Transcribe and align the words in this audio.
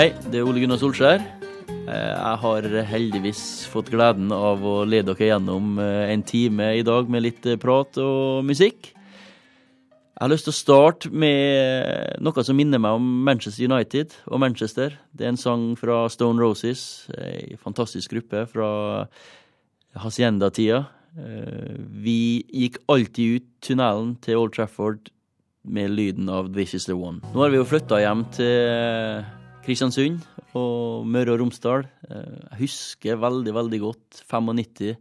Hei, 0.00 0.14
det 0.32 0.38
er 0.40 0.46
Ole 0.48 0.62
Gunnar 0.62 0.78
Solskjær. 0.80 1.20
Eh, 1.68 1.92
Jeg 1.92 2.36
har 2.40 2.66
heldigvis 2.88 3.40
fått 3.68 3.90
gleden 3.92 4.30
av 4.32 4.62
å 4.64 4.78
lede 4.88 5.12
dere 5.12 5.26
gjennom 5.34 5.74
eh, 5.76 6.12
en 6.14 6.22
time 6.24 6.70
i 6.78 6.84
dag 6.88 7.10
med 7.12 7.20
litt 7.20 7.44
eh, 7.44 7.58
prat 7.60 7.98
og 8.00 8.40
musikk. 8.48 8.94
Jeg 8.94 10.22
har 10.22 10.30
lyst 10.32 10.46
til 10.48 10.54
å 10.54 10.56
starte 10.56 11.10
med 11.12 12.16
noe 12.16 12.44
som 12.48 12.56
minner 12.56 12.80
meg 12.80 12.96
om 12.96 13.10
Manchester 13.26 13.68
United 13.68 14.14
og 14.24 14.40
Manchester. 14.40 14.96
Det 15.12 15.26
er 15.26 15.34
en 15.34 15.40
sang 15.42 15.66
fra 15.76 16.06
Stone 16.08 16.40
Roses, 16.40 17.04
ei 17.20 17.58
fantastisk 17.60 18.14
gruppe 18.14 18.46
fra 18.48 18.70
Hacienda-tida. 20.00 20.86
Vi 22.06 22.40
gikk 22.48 22.80
alltid 22.88 23.36
ut 23.36 23.52
tunnelen 23.68 24.16
til 24.24 24.40
Old 24.40 24.56
Trafford 24.56 25.12
med 25.68 25.92
lyden 25.92 26.32
av 26.32 26.48
This 26.56 26.72
Is 26.80 26.88
The 26.88 26.96
One. 26.96 27.20
Nå 27.34 27.44
har 27.44 27.52
vi 27.52 27.60
jo 27.60 27.68
flytta 27.68 28.00
hjem 28.00 28.24
til 28.38 29.28
Kristiansund 29.70 30.24
og 30.58 31.06
Møre 31.06 31.36
og 31.36 31.44
Romsdal. 31.44 31.86
Eh, 32.10 32.36
Jeg 32.50 32.66
husker 32.66 33.20
veldig, 33.22 33.54
veldig 33.54 33.80
godt 33.86 34.22
95 34.26 34.96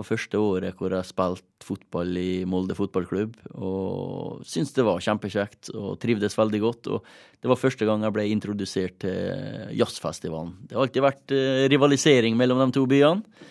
var 0.00 0.08
første 0.08 0.40
året 0.40 0.78
hvor 0.78 0.94
jeg 0.94 1.08
spilte 1.08 1.66
fotball 1.66 2.16
i 2.16 2.44
Molde 2.48 2.76
fotballklubb. 2.78 3.36
Og 3.60 4.40
syntes 4.48 4.72
det 4.76 4.86
var 4.86 5.02
kjempekjekt 5.04 5.72
og 5.76 5.98
trivdes 6.00 6.36
veldig 6.38 6.60
godt. 6.62 6.90
Og 6.94 7.04
det 7.42 7.50
var 7.52 7.60
første 7.60 7.84
gang 7.88 8.06
jeg 8.06 8.16
ble 8.16 8.26
introdusert 8.32 8.98
til 9.04 9.76
jazzfestivalen. 9.76 10.56
Det 10.64 10.76
har 10.78 10.86
alltid 10.86 11.04
vært 11.04 11.36
eh, 11.36 11.64
rivalisering 11.72 12.38
mellom 12.40 12.64
de 12.64 12.70
to 12.78 12.86
byene. 12.88 13.48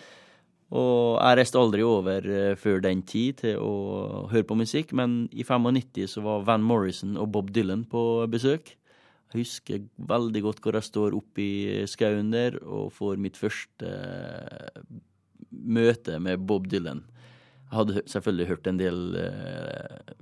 Og 0.70 1.16
jeg 1.18 1.38
reiste 1.40 1.58
aldri 1.58 1.86
over 1.86 2.26
eh, 2.30 2.56
før 2.58 2.82
den 2.82 3.02
tid 3.06 3.40
til 3.44 3.62
å 3.62 4.26
høre 4.30 4.46
på 4.46 4.58
musikk, 4.58 4.94
men 4.94 5.24
i 5.30 5.46
95 5.46 6.10
så 6.16 6.26
var 6.26 6.44
Van 6.46 6.66
Morrison 6.66 7.16
og 7.18 7.30
Bob 7.34 7.54
Dylan 7.54 7.86
på 7.90 8.26
besøk. 8.30 8.76
Jeg 9.30 9.44
husker 9.44 9.84
veldig 10.10 10.42
godt 10.42 10.60
hvor 10.64 10.74
jeg 10.74 10.88
står 10.88 11.14
oppe 11.14 11.44
i 11.44 11.82
skauen 11.90 12.32
der 12.32 12.56
og 12.64 12.90
får 12.96 13.20
mitt 13.22 13.38
første 13.38 13.86
eh, 13.86 14.80
møte 15.50 16.18
med 16.22 16.42
Bob 16.50 16.66
Dylan. 16.70 17.04
Jeg 17.70 17.76
hadde 17.76 18.02
selvfølgelig 18.10 18.48
hørt 18.50 18.66
en 18.66 18.80
del 18.80 19.18
eh, 19.20 20.14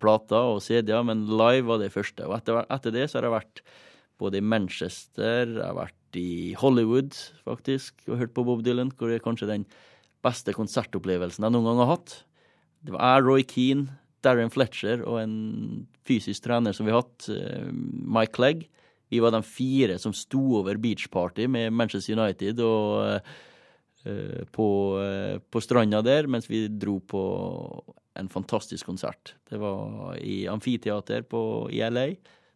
plater 0.00 0.54
og 0.54 0.62
CD-er, 0.64 1.04
men 1.04 1.26
live 1.28 1.68
var 1.68 1.82
det 1.82 1.92
første. 1.92 2.24
Og 2.24 2.38
etter 2.40 2.94
det 2.94 3.10
så 3.10 3.18
har 3.18 3.28
jeg 3.28 3.36
vært 3.36 3.64
både 4.20 4.40
i 4.40 4.46
Manchester, 4.46 5.58
jeg 5.58 5.64
har 5.64 5.76
vært 5.76 6.18
i 6.18 6.54
Hollywood 6.56 7.16
faktisk, 7.44 7.98
og 8.08 8.22
hørt 8.22 8.32
på 8.36 8.46
Bob 8.46 8.62
Dylan, 8.64 8.92
hvor 8.96 9.10
det 9.10 9.18
er 9.18 9.26
kanskje 9.26 9.50
den 9.50 9.66
beste 10.24 10.54
konsertopplevelsen 10.56 11.44
jeg 11.44 11.52
noen 11.52 11.68
gang 11.68 11.82
har 11.82 11.92
hatt. 11.96 12.16
Det 12.84 12.94
var 12.94 13.16
jeg, 13.16 13.26
Roy 13.28 13.44
Keane, 13.48 13.98
Darren 14.24 14.52
Fletcher 14.52 15.04
og 15.04 15.20
en 15.22 15.36
fysisk 16.08 16.46
trener 16.46 16.76
som 16.76 16.86
vi 16.86 16.94
har 16.94 17.04
hatt, 17.04 17.28
eh, 17.32 17.68
Mike 17.70 18.34
Clegg. 18.36 18.64
Vi 19.12 19.20
var 19.22 19.34
de 19.34 19.42
fire 19.46 19.98
som 20.00 20.14
sto 20.16 20.42
over 20.60 20.78
Beach 20.80 21.08
Party 21.12 21.46
med 21.46 21.72
Manchester 21.72 22.16
United 22.18 22.60
og 22.64 23.20
uh, 24.06 24.40
på, 24.50 24.68
uh, 24.98 25.36
på 25.38 25.62
stranda 25.62 26.00
der, 26.02 26.26
mens 26.26 26.48
vi 26.50 26.66
dro 26.68 26.96
på 26.98 27.22
en 28.18 28.30
fantastisk 28.32 28.88
konsert. 28.88 29.34
Det 29.50 29.60
var 29.60 30.16
i 30.18 30.48
Amfiteater 30.50 31.22
på, 31.28 31.68
i 31.70 31.84
LA, 31.84 32.08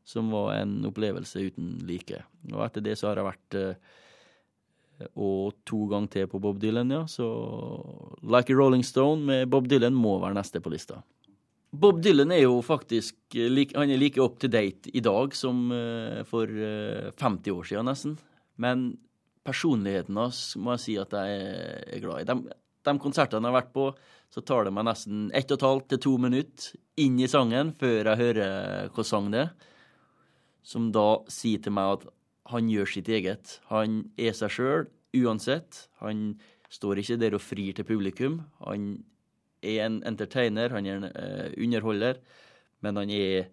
som 0.08 0.32
var 0.32 0.56
en 0.56 0.80
opplevelse 0.88 1.44
uten 1.50 1.76
like. 1.86 2.24
Og 2.50 2.64
etter 2.64 2.82
det 2.88 2.96
så 2.98 3.10
har 3.10 3.20
jeg 3.20 3.28
vært 3.28 3.58
uh, 3.60 3.94
og 5.14 5.54
to 5.68 5.84
ganger 5.90 6.10
til 6.10 6.26
på 6.30 6.40
Bob 6.42 6.58
Dylan, 6.62 6.90
ja. 6.90 7.04
Så 7.06 7.26
Like 8.22 8.52
a 8.52 8.56
Rolling 8.56 8.82
Stone 8.82 9.22
med 9.28 9.50
Bob 9.50 9.68
Dylan 9.70 9.94
må 9.94 10.16
være 10.22 10.34
neste 10.40 10.62
på 10.64 10.72
lista. 10.74 11.02
Bob 11.70 12.00
Dylan 12.00 12.32
er 12.32 12.46
jo 12.46 12.60
faktisk 12.64 13.36
eh, 13.36 13.52
han 13.76 13.90
er 13.92 14.00
like 14.00 14.20
up 14.22 14.38
to 14.40 14.48
date 14.48 14.88
i 14.96 15.02
dag 15.04 15.34
som 15.36 15.68
eh, 15.74 16.22
for 16.28 16.48
eh, 16.48 17.10
50 17.12 17.52
år 17.52 17.68
siden, 17.68 17.88
nesten. 17.90 18.14
Men 18.56 18.94
personligheten 19.44 20.16
hans 20.16 20.56
må 20.56 20.74
jeg 20.76 20.84
si 20.84 20.96
at 21.00 21.12
jeg 21.12 21.42
er- 21.92 22.00
glad 22.00 22.22
i. 22.22 22.28
De, 22.28 22.56
de 22.88 22.94
konsertene 23.02 23.44
jeg 23.44 23.52
har 23.52 23.58
vært 23.60 23.74
på, 23.76 23.90
så 24.32 24.44
tar 24.44 24.64
det 24.64 24.72
meg 24.76 24.86
nesten 24.88 25.28
ett 25.36 25.50
og 25.52 25.58
et 25.58 25.66
halvt 25.68 25.88
til 25.92 26.00
to 26.04 26.14
minutter 26.20 26.72
inn 27.00 27.20
i 27.20 27.28
sangen 27.28 27.72
før 27.80 28.10
jeg 28.12 28.20
hører 28.22 28.88
hva 28.92 29.04
sang 29.04 29.30
det 29.32 29.46
er. 29.46 29.52
Som 30.64 30.90
da 30.92 31.20
sier 31.32 31.62
til 31.64 31.72
meg 31.76 31.98
at 31.98 32.08
han 32.52 32.68
gjør 32.68 32.88
sitt 32.88 33.08
eget. 33.12 33.58
Han 33.68 34.02
er 34.20 34.32
seg 34.36 34.52
sjøl 34.52 34.88
uansett. 35.16 35.86
Han 36.00 36.38
står 36.72 37.00
ikke 37.00 37.20
der 37.20 37.36
og 37.36 37.44
frir 37.44 37.76
til 37.76 37.88
publikum. 37.88 38.42
Han 38.64 38.90
er 39.62 39.84
en 39.86 40.02
entertainer, 40.06 40.74
han 40.74 40.86
er 40.86 40.98
en 40.98 41.08
uh, 41.08 41.46
underholder, 41.58 42.20
men 42.84 43.00
han 43.00 43.10
er 43.14 43.48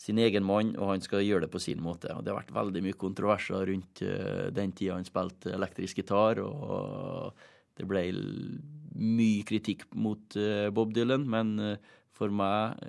sin 0.00 0.18
egen 0.22 0.46
mann, 0.46 0.72
og 0.80 0.94
han 0.94 1.02
skal 1.04 1.24
gjøre 1.26 1.44
det 1.44 1.52
på 1.52 1.60
sin 1.60 1.80
måte. 1.84 2.12
Og 2.14 2.24
det 2.24 2.32
har 2.32 2.40
vært 2.40 2.54
veldig 2.56 2.82
mye 2.86 2.98
kontroverser 3.00 3.66
rundt 3.68 4.04
uh, 4.06 4.48
den 4.54 4.72
tida 4.76 4.96
han 4.96 5.08
spilte 5.08 5.52
elektrisk 5.56 6.00
gitar, 6.00 6.40
og 6.44 7.34
det 7.76 7.88
ble 7.88 8.06
mye 9.00 9.44
kritikk 9.48 9.86
mot 9.94 10.38
uh, 10.40 10.70
Bob 10.72 10.94
Dylan, 10.96 11.26
men 11.28 11.56
uh, 11.60 11.98
for 12.16 12.32
meg 12.32 12.80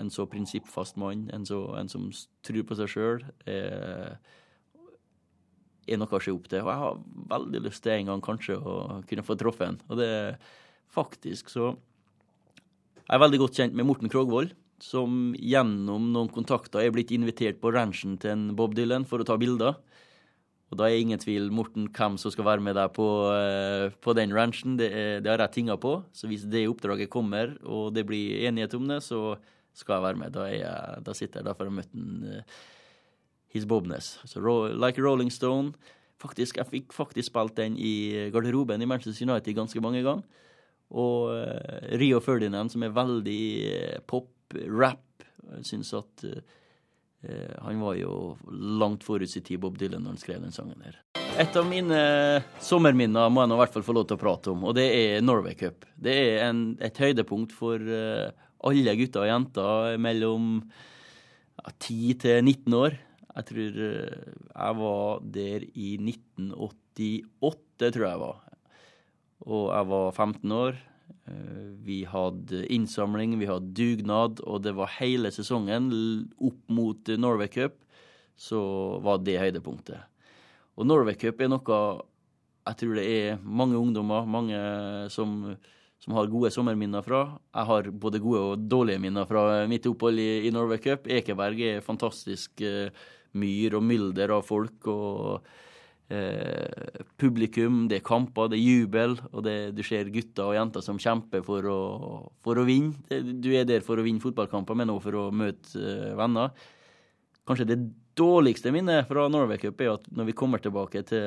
en 0.00 0.10
så 0.10 0.26
prinsippfast 0.30 0.96
mann, 1.00 1.28
en, 1.34 1.46
så, 1.46 1.58
en 1.78 1.90
som 1.90 2.08
tror 2.46 2.64
på 2.66 2.76
seg 2.78 2.90
sjøl, 2.92 3.24
er, 3.50 4.16
noe 5.98 6.16
å 6.16 6.22
se 6.22 6.32
opp 6.32 6.46
til. 6.48 6.62
Og 6.64 6.70
jeg 6.70 6.82
har 6.84 7.00
veldig 7.34 7.62
lyst 7.66 7.82
til 7.84 7.96
en 7.96 8.12
gang 8.12 8.22
kanskje 8.24 8.56
å 8.56 8.74
kunne 9.10 9.26
få 9.26 9.36
truffet 9.38 9.66
en. 9.66 9.80
Og 9.90 9.98
det 10.00 10.10
faktisk 10.94 11.52
så 11.52 11.74
Jeg 13.06 13.16
er 13.16 13.22
veldig 13.24 13.40
godt 13.42 13.56
kjent 13.58 13.74
med 13.74 13.88
Morten 13.88 14.10
Krogvold, 14.10 14.52
som 14.80 15.32
gjennom 15.34 16.12
noen 16.14 16.28
kontakter 16.30 16.84
er 16.84 16.92
blitt 16.94 17.10
invitert 17.10 17.58
på 17.60 17.72
ranchen 17.74 18.14
til 18.22 18.30
en 18.36 18.44
Bob 18.56 18.76
Dylan 18.78 19.02
for 19.08 19.18
å 19.18 19.26
ta 19.26 19.34
bilder. 19.40 19.74
Og 20.70 20.78
da 20.78 20.86
er 20.86 21.00
ingen 21.02 21.18
tvil, 21.18 21.48
Morten, 21.50 21.88
hvem 21.90 22.16
som 22.22 22.30
skal 22.30 22.46
være 22.46 22.62
med 22.62 22.76
deg 22.78 22.92
på, 22.94 23.06
eh, 23.34 23.90
på 23.98 24.14
den 24.14 24.30
ranchen. 24.30 24.76
Det, 24.78 24.90
er, 24.94 25.16
det 25.18 25.32
har 25.32 25.42
jeg 25.42 25.56
tinga 25.58 25.74
på. 25.82 25.96
Så 26.14 26.30
hvis 26.30 26.46
det 26.46 26.68
oppdraget 26.70 27.10
kommer, 27.10 27.56
og 27.66 27.90
det 27.96 28.06
blir 28.06 28.46
enighet 28.46 28.76
om 28.78 28.86
det, 28.86 29.00
så 29.02 29.34
skal 29.74 29.96
jeg 29.96 30.06
være 30.06 30.20
med. 30.22 30.36
Da, 30.36 30.46
jeg, 30.54 31.02
da 31.06 31.14
sitter 31.16 31.40
jeg 31.40 31.48
der 31.48 31.58
for 31.58 31.66
å 31.66 31.74
møte 31.74 32.04
eh, 32.36 32.60
His 33.50 33.66
Bobness. 33.66 34.20
Så 34.30 34.38
Like 34.70 35.02
Rolling 35.02 35.34
Stone. 35.34 35.74
Faktisk, 36.22 36.60
Jeg 36.60 36.68
fikk 36.68 36.94
faktisk 36.94 37.32
spilt 37.32 37.56
den 37.56 37.78
i 37.80 38.30
garderoben 38.30 38.82
i 38.82 38.86
Manchester 38.86 39.26
United 39.26 39.56
ganske 39.56 39.80
mange 39.82 40.04
ganger. 40.06 40.46
Og 40.90 41.30
uh, 41.30 41.96
Rio 42.00 42.18
Ferdinand, 42.24 42.72
som 42.72 42.82
er 42.82 42.94
veldig 42.96 43.42
uh, 43.70 43.98
pop, 44.10 44.30
rap. 44.56 45.04
Jeg 45.56 45.66
syns 45.66 45.92
at 45.98 46.24
eh, 46.26 46.42
eh, 47.26 47.54
han 47.64 47.80
var 47.82 47.96
jo 47.98 48.36
langt 48.50 49.04
forut 49.06 49.30
sin 49.30 49.44
tid, 49.46 49.60
Bob 49.62 49.78
Dylan, 49.80 50.04
når 50.04 50.14
han 50.14 50.22
skrev 50.22 50.44
den 50.44 50.54
sangen 50.54 50.84
her. 50.84 51.00
Et 51.40 51.56
av 51.56 51.66
mine 51.66 51.98
sommerminner 52.62 53.30
må 53.32 53.44
jeg 53.44 53.50
nå 53.50 53.58
i 53.58 53.62
hvert 53.62 53.74
fall 53.76 53.86
få 53.86 53.96
lov 53.96 54.08
til 54.08 54.18
å 54.18 54.22
prate 54.22 54.52
om, 54.52 54.66
og 54.68 54.76
det 54.78 54.86
er 54.94 55.24
Norway 55.24 55.56
Cup. 55.58 55.86
Det 55.96 56.14
er 56.14 56.46
en, 56.48 56.64
et 56.82 57.00
høydepunkt 57.00 57.54
for 57.56 57.80
eh, 57.80 58.30
alle 58.66 58.96
gutter 59.00 59.24
og 59.24 59.30
jenter 59.30 60.00
mellom 60.02 60.50
ja, 60.60 61.72
10 61.72 62.18
til 62.26 62.42
19 62.44 62.78
år. 62.80 62.98
Jeg 63.30 63.48
tror 63.50 63.82
eh, 63.88 64.30
jeg 64.50 64.78
var 64.82 65.26
der 65.38 65.66
i 65.70 65.90
1988, 65.98 67.90
tror 67.90 68.06
jeg 68.06 68.22
var. 68.26 68.40
Og 69.46 69.70
jeg 69.72 69.88
var 69.92 70.12
15 70.12 70.52
år. 70.52 70.78
Eh, 71.26 71.66
Vi 71.84 72.04
hadde 72.04 72.66
innsamling, 72.68 73.38
vi 73.40 73.48
hadde 73.48 73.72
dugnad, 73.74 74.40
og 74.44 74.62
det 74.62 74.74
var 74.76 74.92
hele 74.98 75.30
sesongen 75.32 75.90
opp 76.38 76.60
mot 76.68 77.08
eh, 77.08 77.16
Norway 77.16 77.48
Cup. 77.48 77.78
Så 78.36 78.60
var 79.04 79.18
det 79.24 79.40
høydepunktet. 79.40 80.00
Og 80.76 80.86
Norway 80.86 81.14
Cup 81.14 81.40
er 81.40 81.50
noe 81.52 81.80
jeg 82.68 82.76
tror 82.76 82.98
det 82.98 83.04
er 83.08 83.38
mange 83.42 83.78
ungdommer, 83.80 84.26
mange 84.28 84.58
som, 85.10 85.56
som 85.98 86.14
har 86.14 86.28
gode 86.30 86.50
sommerminner 86.54 87.02
fra. 87.02 87.22
Jeg 87.56 87.68
har 87.70 87.88
både 88.02 88.20
gode 88.22 88.42
og 88.52 88.66
dårlige 88.70 89.00
minner 89.02 89.26
fra 89.26 89.64
mitt 89.70 89.88
opphold 89.88 90.20
i, 90.20 90.28
i 90.46 90.52
Norway 90.54 90.78
Cup. 90.82 91.08
Ekeberg 91.10 91.62
er 91.66 91.84
fantastisk 91.84 92.60
eh, 92.62 92.92
myr 93.32 93.78
og 93.78 93.84
mylder 93.88 94.36
av 94.36 94.44
folk. 94.46 94.86
og 94.92 95.40
eh, 96.10 97.00
publikum, 97.20 97.84
det 97.90 98.00
er 98.00 98.06
kamper, 98.06 98.50
det 98.50 98.58
er 98.58 98.66
jubel, 98.66 99.16
og 99.30 99.44
det, 99.46 99.56
du 99.76 99.82
ser 99.86 100.10
gutter 100.12 100.48
og 100.48 100.56
jenter 100.56 100.84
som 100.84 101.00
kjemper 101.00 101.44
for 101.46 101.66
å, 101.70 101.80
for 102.44 102.60
å 102.60 102.66
vinne. 102.68 103.20
Du 103.40 103.50
er 103.54 103.66
der 103.68 103.84
for 103.86 104.00
å 104.00 104.04
vinne 104.06 104.22
fotballkamper, 104.22 104.78
men 104.78 104.92
også 104.92 105.06
for 105.08 105.18
å 105.22 105.26
møte 105.34 105.80
eh, 105.80 106.14
venner. 106.18 106.54
Kanskje 107.48 107.68
det 107.72 107.80
dårligste 108.18 108.72
minnet 108.74 109.08
fra 109.08 109.26
Norway 109.32 109.60
Cup 109.62 109.80
er 109.82 109.94
at 109.94 110.08
når 110.12 110.30
vi 110.30 110.38
kommer 110.38 110.62
tilbake 110.62 111.02
til 111.08 111.22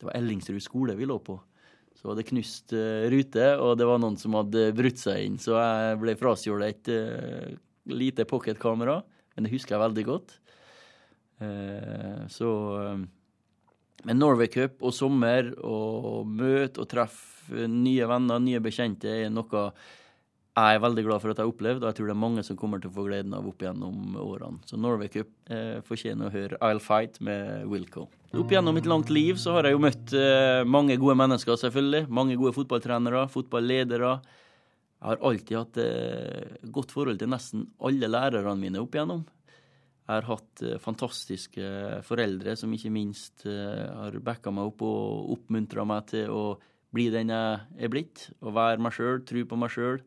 Det 0.00 0.06
var 0.08 0.16
Ellingsrud 0.18 0.62
skole 0.64 0.96
vi 0.98 1.06
lå 1.06 1.18
på. 1.22 1.36
Så 1.94 2.08
var 2.08 2.16
det 2.18 2.26
knust 2.30 2.72
eh, 2.74 3.06
rute, 3.12 3.48
og 3.62 3.76
det 3.78 3.86
var 3.86 4.00
noen 4.02 4.18
som 4.18 4.38
hadde 4.38 4.70
brutt 4.74 5.02
seg 5.02 5.26
inn. 5.26 5.40
Så 5.42 5.54
jeg 5.58 5.98
ble 6.02 6.16
frastjålet 6.18 6.88
et 6.88 7.58
lite 7.90 8.26
pocketkamera, 8.30 9.00
men 9.34 9.46
det 9.46 9.52
husker 9.54 9.76
jeg 9.76 9.84
veldig 9.84 10.06
godt. 10.06 10.38
Så 12.30 12.48
Men 14.08 14.18
Norway 14.18 14.50
Cup 14.50 14.82
og 14.82 14.94
sommer 14.96 15.52
og 15.62 16.26
møte 16.26 16.82
og 16.82 16.88
treffe 16.90 17.66
nye 17.70 18.06
venner, 18.08 18.40
nye 18.42 18.62
bekjente, 18.62 19.10
er 19.24 19.32
noe 19.32 19.68
jeg 20.52 20.76
er 20.76 20.82
veldig 20.84 21.02
glad 21.06 21.22
for 21.22 21.32
at 21.32 21.38
jeg 21.38 21.46
har 21.46 21.50
opplevd, 21.50 21.80
og 21.80 21.88
jeg 21.88 21.96
tror 21.96 22.08
det 22.10 22.12
er 22.12 22.20
mange 22.20 22.42
som 22.44 22.56
kommer 22.60 22.80
til 22.80 22.90
å 22.90 22.92
få 22.92 23.06
gleden 23.06 23.32
av 23.32 23.46
opp 23.48 23.62
gjennom 23.64 24.18
årene. 24.20 24.60
Så 24.68 24.76
Norway 24.76 25.08
Cup 25.08 25.30
eh, 25.48 25.78
fortjener 25.86 26.28
å 26.28 26.34
høre 26.34 26.58
I'll 26.60 26.82
Fight 26.82 27.16
med 27.24 27.64
Wilco. 27.70 28.04
Opp 28.36 28.52
gjennom 28.52 28.76
mitt 28.76 28.88
langt 28.88 29.08
liv 29.12 29.40
så 29.40 29.54
har 29.56 29.64
jeg 29.64 29.78
jo 29.78 29.80
møtt 29.80 30.12
eh, 30.16 30.60
mange 30.68 30.98
gode 31.00 31.16
mennesker, 31.22 31.56
selvfølgelig. 31.56 32.04
Mange 32.12 32.36
gode 32.40 32.52
fotballtrenere, 32.58 33.24
fotballedere. 33.32 34.12
Jeg 35.00 35.08
har 35.08 35.24
alltid 35.30 35.56
hatt 35.56 35.80
eh, 35.80 36.60
godt 36.76 36.92
forhold 36.92 37.22
til 37.22 37.32
nesten 37.32 37.64
alle 37.80 38.12
lærerne 38.12 38.52
mine 38.60 38.84
opp 38.84 38.92
igjennom. 38.92 39.24
Har 40.10 40.26
hatt 40.26 40.62
eh, 40.66 40.80
fantastiske 40.82 42.02
foreldre 42.06 42.56
som 42.58 42.72
ikke 42.74 42.90
minst 42.92 43.46
eh, 43.46 43.86
har 43.86 44.18
backa 44.24 44.50
meg 44.54 44.72
opp 44.72 44.82
og 44.86 45.32
oppmuntra 45.36 45.86
meg 45.86 46.10
til 46.10 46.32
å 46.34 46.44
bli 46.92 47.06
den 47.12 47.32
jeg 47.32 47.86
er 47.86 47.92
blitt, 47.92 48.26
og 48.42 48.56
være 48.58 48.82
meg 48.82 48.92
sjøl, 48.92 49.22
tro 49.24 49.44
på 49.48 49.58
meg 49.58 49.72
sjøl. 49.72 50.02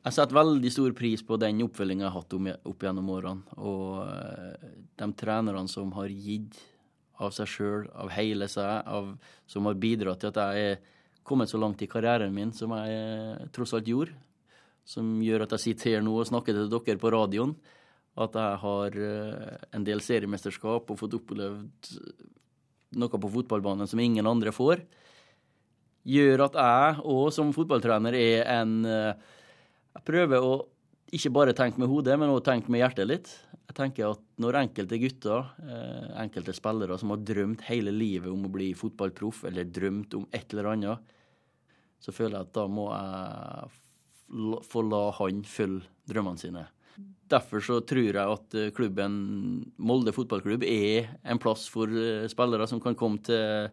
Jeg 0.00 0.16
setter 0.16 0.36
veldig 0.36 0.70
stor 0.72 0.92
pris 0.96 1.22
på 1.24 1.36
den 1.40 1.60
oppfølginga 1.66 2.06
jeg 2.06 2.12
har 2.12 2.22
hatt 2.22 2.66
opp 2.70 2.84
gjennom 2.86 3.08
årene. 3.12 3.56
Og 3.60 4.00
eh, 4.06 4.68
de 5.00 5.08
trenerne 5.20 5.68
som 5.68 5.92
har 5.96 6.12
gitt 6.12 6.56
av 7.20 7.34
seg 7.36 7.50
sjøl, 7.52 7.84
av 7.92 8.08
hele 8.14 8.48
seg, 8.48 8.88
av, 8.88 9.12
som 9.48 9.68
har 9.68 9.76
bidratt 9.80 10.22
til 10.22 10.32
at 10.32 10.40
jeg 10.40 10.70
er 10.70 10.80
kommet 11.26 11.52
så 11.52 11.60
langt 11.60 11.82
i 11.84 11.88
karrieren 11.90 12.32
min 12.32 12.54
som 12.56 12.72
jeg 12.78 13.50
tross 13.52 13.76
alt 13.76 13.90
gjorde. 13.92 14.16
Som 14.88 15.18
gjør 15.22 15.44
at 15.44 15.52
jeg 15.58 15.66
sitter 15.66 15.98
her 15.98 16.04
nå 16.04 16.16
og 16.16 16.30
snakker 16.30 16.56
til 16.56 16.72
dere 16.72 17.00
på 17.00 17.12
radioen. 17.12 17.52
At 18.18 18.34
jeg 18.34 18.62
har 18.64 18.96
eh, 19.06 19.58
en 19.76 19.86
del 19.86 20.02
seriemesterskap 20.02 20.90
og 20.90 20.98
fått 20.98 21.18
opplevd 21.20 21.92
noe 22.98 23.20
på 23.22 23.30
fotballbanen 23.36 23.86
som 23.86 24.02
ingen 24.02 24.26
andre 24.26 24.50
får. 24.54 24.82
Gjør 26.10 26.46
at 26.48 26.56
jeg 26.58 27.04
òg 27.12 27.28
som 27.36 27.52
fotballtrener 27.54 28.16
er 28.18 28.48
en 28.50 28.80
jeg 29.90 30.06
prøver 30.06 30.44
å 30.44 30.54
ikke 31.10 31.32
bare 31.34 31.54
tenke 31.56 31.80
med 31.82 31.90
hodet, 31.90 32.14
men 32.18 32.30
også 32.30 32.46
tenke 32.52 32.70
med 32.70 32.84
hjertet 32.84 33.08
litt. 33.08 33.30
Jeg 33.70 33.76
tenker 33.78 34.12
at 34.12 34.22
når 34.42 34.60
enkelte 34.62 34.98
gutter, 35.02 35.48
eh, 35.66 36.06
enkelte 36.22 36.54
spillere 36.54 36.98
som 36.98 37.10
har 37.10 37.22
drømt 37.26 37.64
hele 37.66 37.92
livet 37.94 38.30
om 38.30 38.46
å 38.46 38.52
bli 38.52 38.70
fotballproff, 38.74 39.44
eller 39.50 39.64
drømt 39.66 40.14
om 40.14 40.26
et 40.32 40.54
eller 40.54 40.70
annet, 40.72 41.14
så 42.00 42.14
føler 42.14 42.38
jeg 42.38 42.48
at 42.48 42.54
da 42.54 42.66
må 42.70 42.86
jeg 42.94 44.62
få 44.70 44.82
la 44.86 45.02
han 45.18 45.42
følge 45.42 45.82
drømmene 46.06 46.38
sine. 46.38 46.64
Derfor 47.30 47.62
så 47.62 47.78
tror 47.86 48.08
jeg 48.08 48.18
at 48.18 48.56
eh, 48.58 48.72
klubben 48.74 49.12
Molde 49.78 50.14
fotballklubb 50.14 50.64
er 50.66 51.12
en 51.22 51.38
plass 51.42 51.68
for 51.70 51.90
eh, 51.90 52.26
spillere 52.30 52.66
som 52.66 52.80
kan 52.82 52.96
komme, 52.98 53.20
til, 53.22 53.70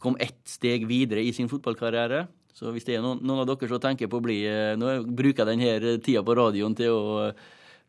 komme 0.00 0.20
ett 0.24 0.40
steg 0.48 0.86
videre 0.88 1.24
i 1.24 1.34
sin 1.36 1.50
fotballkarriere. 1.52 2.24
Så 2.56 2.72
hvis 2.72 2.86
det 2.88 2.96
er 2.96 3.04
noen, 3.04 3.20
noen 3.20 3.42
av 3.42 3.50
dere 3.50 3.68
som 3.68 3.82
tenker 3.82 4.08
på 4.08 4.20
å 4.20 4.24
bli 4.24 4.38
eh, 4.48 4.72
Nå 4.80 5.02
bruker 5.04 5.44
jeg 5.44 5.50
denne 5.52 5.98
tida 6.04 6.24
på 6.24 6.38
radioen 6.38 6.76
til 6.78 6.96
å 6.96 7.28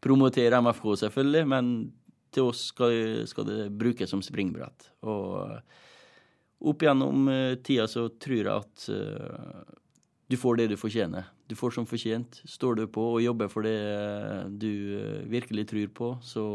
promotere 0.04 0.60
MFK, 0.62 0.92
selvfølgelig, 1.06 1.46
men 1.56 1.72
til 2.36 2.52
oss 2.52 2.68
skal, 2.74 3.24
skal 3.25 3.48
det 3.48 3.72
brukes 3.74 4.12
som 4.12 4.22
springbrett. 4.22 4.92
Og 5.08 6.68
opp 6.68 6.84
gjennom 6.84 7.31
tida 7.66 7.88
så 7.90 8.04
tror 8.19 8.38
jeg 8.38 8.52
at 8.52 8.86
du 10.28 10.38
får 10.38 10.60
det 10.60 10.68
du 10.74 10.78
fortjener. 10.78 11.31
Du 11.48 11.56
får 11.56 11.78
som 11.78 11.88
fortjent. 11.88 12.42
Står 12.46 12.76
du 12.76 12.86
på 12.92 13.04
og 13.16 13.24
jobber 13.24 13.52
for 13.52 13.64
det 13.64 13.78
du 14.60 14.72
virkelig 15.32 15.68
tror 15.72 15.94
på, 15.96 16.12
så 16.22 16.46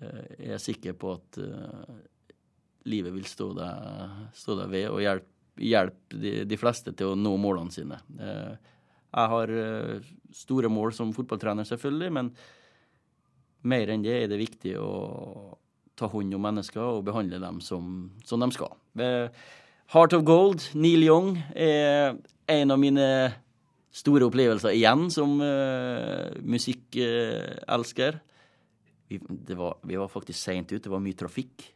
er 0.00 0.54
jeg 0.54 0.64
sikker 0.64 0.96
på 0.98 1.12
at 1.14 1.38
livet 2.88 3.14
vil 3.14 3.28
stå 3.28 3.50
deg, 3.56 4.16
stå 4.36 4.56
deg 4.58 4.72
ved 4.72 4.88
og 4.90 5.04
hjelpe 5.04 5.34
hjelp 5.56 6.14
de, 6.14 6.44
de, 6.48 6.58
fleste 6.58 6.94
til 6.96 7.12
å 7.12 7.18
nå 7.18 7.34
målene 7.40 7.74
sine. 7.74 7.98
Eh, 8.18 8.54
jeg 9.14 9.32
har 9.34 9.52
eh, 9.54 10.06
store 10.34 10.70
mål 10.72 10.94
som 10.96 11.12
fotballtrener, 11.14 11.66
selvfølgelig, 11.68 12.12
men 12.14 12.32
mer 13.70 13.92
enn 13.92 14.04
det 14.04 14.16
er 14.22 14.30
det 14.30 14.40
viktig 14.40 14.76
å 14.80 15.58
ta 15.94 16.08
hånd 16.10 16.34
om 16.34 16.42
mennesker 16.42 16.82
og 16.82 17.04
behandle 17.06 17.38
dem 17.38 17.60
som, 17.62 18.10
som 18.26 18.42
de 18.42 18.50
skal. 18.52 18.74
Heart 19.94 20.16
of 20.16 20.24
Gold, 20.26 20.66
Neil 20.74 21.06
Young, 21.06 21.36
er 21.54 22.16
en 22.50 22.74
av 22.74 22.80
mine 22.82 23.06
store 23.94 24.26
opplevelser 24.28 24.74
igjen 24.74 25.06
som 25.14 25.36
uh, 25.42 26.34
musikkelsker. 26.42 28.18
Vi, 29.10 29.20
vi, 29.20 29.96
var 30.00 30.10
faktisk 30.10 30.40
seint 30.40 30.72
ute, 30.72 30.82
det 30.86 30.92
var 30.92 31.02
mye 31.04 31.18
trafikk. 31.18 31.68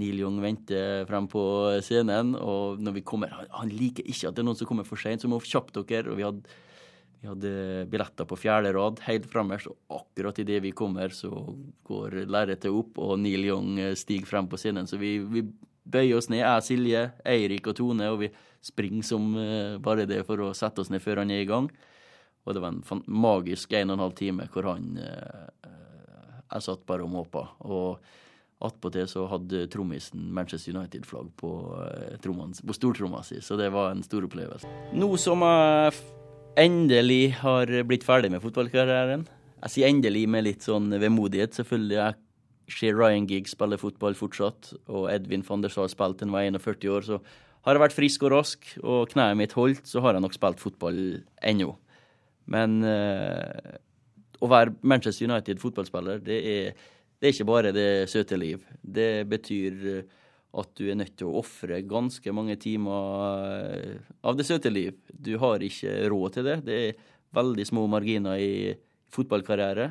Neil 0.00 0.22
Young 0.22 0.38
venter 0.40 1.04
frem 1.08 1.26
på 1.28 1.42
scenen, 1.84 2.32
og 2.38 2.80
når 2.80 2.94
vi 3.00 3.04
kommer 3.04 3.32
Han 3.58 3.72
liker 3.74 4.06
ikke 4.06 4.30
at 4.30 4.36
det 4.36 4.40
er 4.40 4.46
noen 4.48 4.56
som 4.56 4.68
kommer 4.70 4.86
for 4.88 5.00
seint, 5.00 5.20
så 5.20 5.28
må 5.28 5.42
kjappe 5.44 5.82
dere. 5.82 6.08
Og 6.08 6.16
vi 6.16 6.24
hadde, 6.24 6.54
vi 7.20 7.28
hadde 7.28 7.54
billetter 7.90 8.28
på 8.30 8.38
fjerde 8.40 8.72
rad 8.78 9.02
helt 9.04 9.26
fremmest, 9.28 9.68
og 9.68 10.00
akkurat 10.00 10.40
idet 10.40 10.62
vi 10.64 10.72
kommer, 10.72 11.12
så 11.12 11.34
går 11.84 12.22
lerretet 12.30 12.72
opp, 12.72 12.96
og 13.02 13.18
Neil 13.20 13.44
Young 13.50 13.76
stiger 13.98 14.30
frem 14.30 14.48
på 14.48 14.60
scenen. 14.62 14.88
Så 14.88 14.96
vi, 15.02 15.18
vi 15.20 15.44
bøyer 15.84 16.16
oss 16.16 16.30
ned, 16.32 16.46
jeg, 16.46 16.66
Silje, 16.70 17.04
Eirik 17.26 17.68
og 17.68 17.76
Tone, 17.76 18.08
og 18.14 18.22
vi 18.24 18.30
springer 18.64 19.06
som 19.06 19.32
eh, 19.38 19.78
bare 19.82 20.06
det 20.08 20.22
for 20.28 20.40
å 20.44 20.52
sette 20.56 20.82
oss 20.82 20.90
ned 20.92 21.02
før 21.02 21.22
han 21.22 21.32
er 21.32 21.44
i 21.44 21.48
gang. 21.48 21.70
Og 22.44 22.56
det 22.56 22.62
var 22.62 22.72
en 22.72 23.04
magisk 23.06 23.72
en 23.76 23.92
og 23.92 23.98
en 23.98 24.04
halv 24.06 24.16
time 24.18 24.48
hvor 24.52 24.70
han 24.70 24.96
eh, 25.00 25.68
Jeg 26.50 26.66
satt 26.66 26.86
bare 26.88 27.06
og 27.06 27.12
måpa. 27.12 27.46
Og 27.62 28.00
Attpåtil 28.60 29.06
så 29.08 29.24
hadde 29.30 29.64
trommisen 29.72 30.26
Manchester 30.36 30.74
United-flagg 30.76 31.30
på, 31.40 31.50
eh, 31.86 32.16
på 32.20 32.76
stortromma 32.76 33.22
si, 33.24 33.40
så 33.40 33.56
det 33.56 33.70
var 33.72 33.94
en 33.94 34.02
stor 34.04 34.26
opplevelse. 34.26 34.68
Nå 34.92 35.08
som 35.16 35.40
jeg 35.46 35.94
endelig 36.60 37.38
har 37.40 37.70
blitt 37.88 38.04
ferdig 38.04 38.28
med 38.30 38.42
fotballkarrieren 38.42 39.24
Jeg 39.62 39.72
sier 39.72 39.88
endelig 39.88 40.26
med 40.28 40.44
litt 40.44 40.64
sånn 40.64 40.92
vemodighet, 40.92 41.56
selvfølgelig. 41.56 41.96
Jeg 41.96 42.14
ser 42.76 42.96
Ryan 42.96 43.26
Giggs 43.28 43.52
spille 43.56 43.78
fotball 43.80 44.16
fortsatt, 44.16 44.74
og 44.88 45.08
Edvin 45.12 45.44
van 45.46 45.64
der 45.64 45.72
Sar 45.72 45.88
spilte 45.88 46.22
til 46.22 46.28
han 46.30 46.36
var 46.36 46.60
41 46.60 46.88
år, 46.92 47.06
så 47.06 47.20
har 47.66 47.76
jeg 47.76 47.84
vært 47.84 47.96
frisk 47.96 48.24
og 48.26 48.34
rask, 48.34 48.70
og 48.80 49.10
kneet 49.12 49.38
mitt 49.38 49.56
holdt, 49.56 49.84
så 49.88 50.02
har 50.04 50.16
jeg 50.16 50.24
nok 50.24 50.36
spilt 50.36 50.62
fotball 50.62 51.00
ennå. 51.44 51.74
Men 52.50 52.80
uh, 52.82 53.76
å 54.40 54.48
være 54.50 54.74
Manchester 54.80 55.28
United-fotballspiller, 55.28 56.22
det 56.24 56.40
er 56.54 56.80
det 57.20 57.28
er 57.28 57.34
ikke 57.34 57.50
bare 57.50 57.70
det 57.76 58.08
søte 58.08 58.36
liv. 58.40 58.62
Det 58.80 59.28
betyr 59.28 59.80
eh, 59.92 60.12
at 60.60 60.70
du 60.78 60.86
er 60.88 60.96
nødt 60.96 61.18
til 61.20 61.28
å 61.28 61.42
ofre 61.42 61.82
ganske 61.84 62.32
mange 62.32 62.56
timer 62.60 63.74
eh, 63.76 64.06
av 64.24 64.38
det 64.38 64.46
søte 64.48 64.72
liv. 64.72 64.96
Du 65.12 65.34
har 65.42 65.60
ikke 65.60 66.08
råd 66.08 66.38
til 66.38 66.48
det. 66.48 66.56
Det 66.64 66.78
er 66.86 67.02
veldig 67.36 67.66
små 67.68 67.84
marginer 67.92 68.40
i 68.40 68.72
fotballkarriere. 69.12 69.90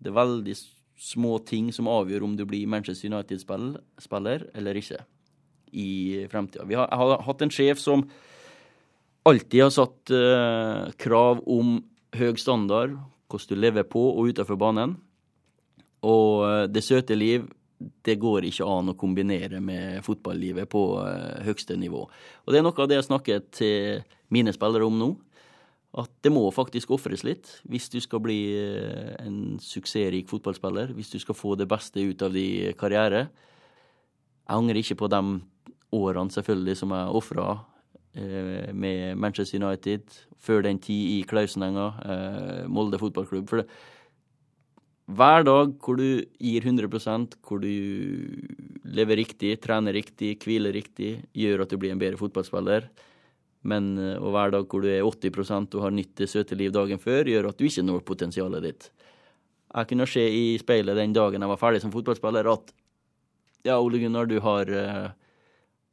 Det 0.00 0.10
er 0.10 0.16
veldig 0.16 0.56
små 1.02 1.36
ting 1.44 1.68
som 1.76 1.92
avgjør 1.92 2.24
om 2.24 2.38
du 2.40 2.46
blir 2.48 2.64
Manchester 2.70 3.12
United-spiller 3.12 4.48
eller 4.56 4.80
ikke 4.80 5.04
i 5.72 6.26
fremtida. 6.30 6.66
Vi 6.68 6.76
har, 6.78 6.88
har, 6.92 7.22
hatt 7.24 7.42
en 7.42 7.52
sjef 7.52 7.80
som 7.80 8.04
alltid 9.28 9.62
har 9.62 9.72
satt 9.72 10.12
uh, 10.12 10.90
krav 11.00 11.42
om 11.50 11.78
høy 12.16 12.36
standard, 12.40 12.98
hvordan 13.32 13.56
du 13.56 13.62
lever 13.62 13.88
på 13.88 14.02
og 14.12 14.32
utenfor 14.32 14.58
banen. 14.60 14.98
Og 16.02 16.42
eh, 16.44 16.64
det 16.66 16.82
søte 16.84 17.16
liv, 17.16 17.46
det 18.06 18.18
går 18.20 18.46
ikke 18.48 18.66
an 18.66 18.92
å 18.92 18.98
kombinere 18.98 19.60
med 19.62 20.02
fotballivet 20.06 20.68
på 20.70 20.82
uh, 21.02 21.42
høyeste 21.42 21.74
nivå. 21.78 22.04
Og 22.44 22.52
det 22.52 22.60
er 22.60 22.66
noe 22.66 22.78
av 22.78 22.88
det 22.90 22.98
jeg 23.00 23.06
snakker 23.08 23.44
til 23.54 24.02
mine 24.34 24.54
spillere 24.54 24.86
om 24.86 24.98
nå. 24.98 25.08
At 25.98 26.12
det 26.24 26.30
må 26.32 26.46
faktisk 26.54 26.94
ofres 26.94 27.20
litt 27.26 27.50
hvis 27.68 27.90
du 27.92 27.98
skal 28.00 28.22
bli 28.24 28.38
uh, 28.54 29.14
en 29.22 29.58
suksessrik 29.62 30.30
fotballspiller. 30.30 30.92
Hvis 30.94 31.10
du 31.14 31.18
skal 31.22 31.38
få 31.38 31.56
det 31.58 31.66
beste 31.70 32.02
ut 32.02 32.22
av 32.22 32.36
din 32.36 32.76
karriere. 32.78 33.26
Jeg 34.42 34.58
angrer 34.58 34.82
ikke 34.82 35.00
på 35.02 35.10
de 35.10 35.22
årene 35.92 36.34
selvfølgelig 36.34 36.76
som 36.80 36.94
jeg 36.96 37.16
ofra 37.20 37.46
eh, 38.14 38.70
med 38.72 39.18
Manchester 39.20 39.62
United, 39.62 40.04
før 40.42 40.64
den 40.66 40.80
tid 40.82 41.18
i 41.18 41.18
Klausenenga, 41.28 41.92
Molde 42.66 42.98
fotballklubb. 42.98 43.46
For 43.46 43.62
det, 43.62 43.68
hver 45.12 45.44
dag 45.44 45.72
hvor 45.82 45.98
du 45.98 46.22
gir 46.40 46.64
100% 46.64 47.34
hvor 47.42 47.60
du 47.62 47.68
lever 48.86 49.18
riktig, 49.18 49.56
trener 49.60 49.94
riktig, 49.96 50.36
hviler 50.44 50.72
riktig, 50.74 51.16
gjør 51.34 51.64
at 51.64 51.72
du 51.72 51.78
blir 51.80 51.92
en 51.92 52.00
bedre 52.00 52.20
fotballspiller. 52.20 52.86
Men 53.68 53.96
eh, 53.98 54.18
og 54.18 54.32
hver 54.34 54.54
dag 54.54 54.68
hvor 54.70 54.84
du 54.84 54.90
er 54.90 55.02
80% 55.06 55.74
og 55.76 55.86
har 55.86 55.94
nytt 55.94 56.14
det 56.18 56.30
søte 56.30 56.58
liv 56.58 56.72
dagen 56.74 57.02
før, 57.02 57.28
gjør 57.28 57.50
at 57.50 57.58
du 57.58 57.66
ikke 57.66 57.84
når 57.86 58.06
potensialet 58.06 58.68
ditt. 58.68 58.88
Jeg 59.72 59.88
kunne 59.90 60.06
se 60.10 60.22
i 60.22 60.46
speilet 60.60 60.98
den 60.98 61.16
dagen 61.16 61.42
jeg 61.42 61.50
var 61.50 61.60
ferdig 61.60 61.82
som 61.82 61.92
fotballspiller, 61.94 62.48
at 62.52 62.72
ja, 63.66 63.78
Ole 63.78 64.00
Gunnar, 64.02 64.26
du 64.26 64.40
har 64.42 64.68
uh, 64.68 65.12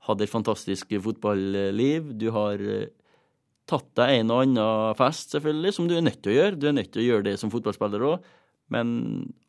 hatt 0.07 0.23
et 0.23 0.31
fantastisk 0.31 0.93
fotballiv. 1.03 2.13
Du 2.19 2.29
har 2.35 2.61
uh, 2.61 2.87
tatt 3.69 3.89
deg 3.99 4.19
en 4.19 4.33
og 4.33 4.43
annen 4.45 4.97
fest, 4.99 5.35
selvfølgelig, 5.35 5.75
som 5.75 5.89
du 5.89 5.95
er 5.97 6.05
nødt 6.05 6.21
til 6.23 6.33
å 6.33 6.37
gjøre. 6.39 6.59
Du 6.59 6.67
er 6.69 6.77
nødt 6.77 6.91
til 6.93 7.03
å 7.03 7.07
gjøre 7.09 7.27
det 7.29 7.37
som 7.41 7.53
fotballspiller 7.53 8.05
òg. 8.13 8.29
Men 8.69 8.89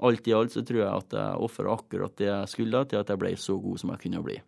alt 0.01 0.29
i 0.29 0.35
alt 0.37 0.55
så 0.55 0.63
tror 0.65 0.81
jeg 0.81 0.93
at 0.93 1.17
jeg 1.17 1.45
ofra 1.45 1.75
akkurat 1.75 2.15
det 2.17 2.31
jeg 2.31 2.53
skulle 2.55 2.85
til 2.89 3.03
at 3.03 3.11
jeg 3.13 3.21
ble 3.21 3.35
så 3.37 3.59
god 3.61 3.83
som 3.83 3.93
jeg 3.93 4.03
kunne 4.07 4.23
bli. 4.25 4.39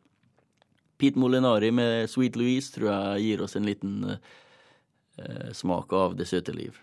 Pete 1.03 1.21
Molinari 1.21 1.73
med 1.75 2.09
Sweet 2.09 2.39
Louise 2.41 2.73
tror 2.73 2.89
jeg 2.89 3.27
gir 3.27 3.43
oss 3.45 3.57
en 3.59 3.69
liten 3.69 3.97
eh, 4.15 5.51
smak 5.53 5.93
av 5.93 6.17
det 6.17 6.29
søte 6.31 6.55
liv. 6.57 6.79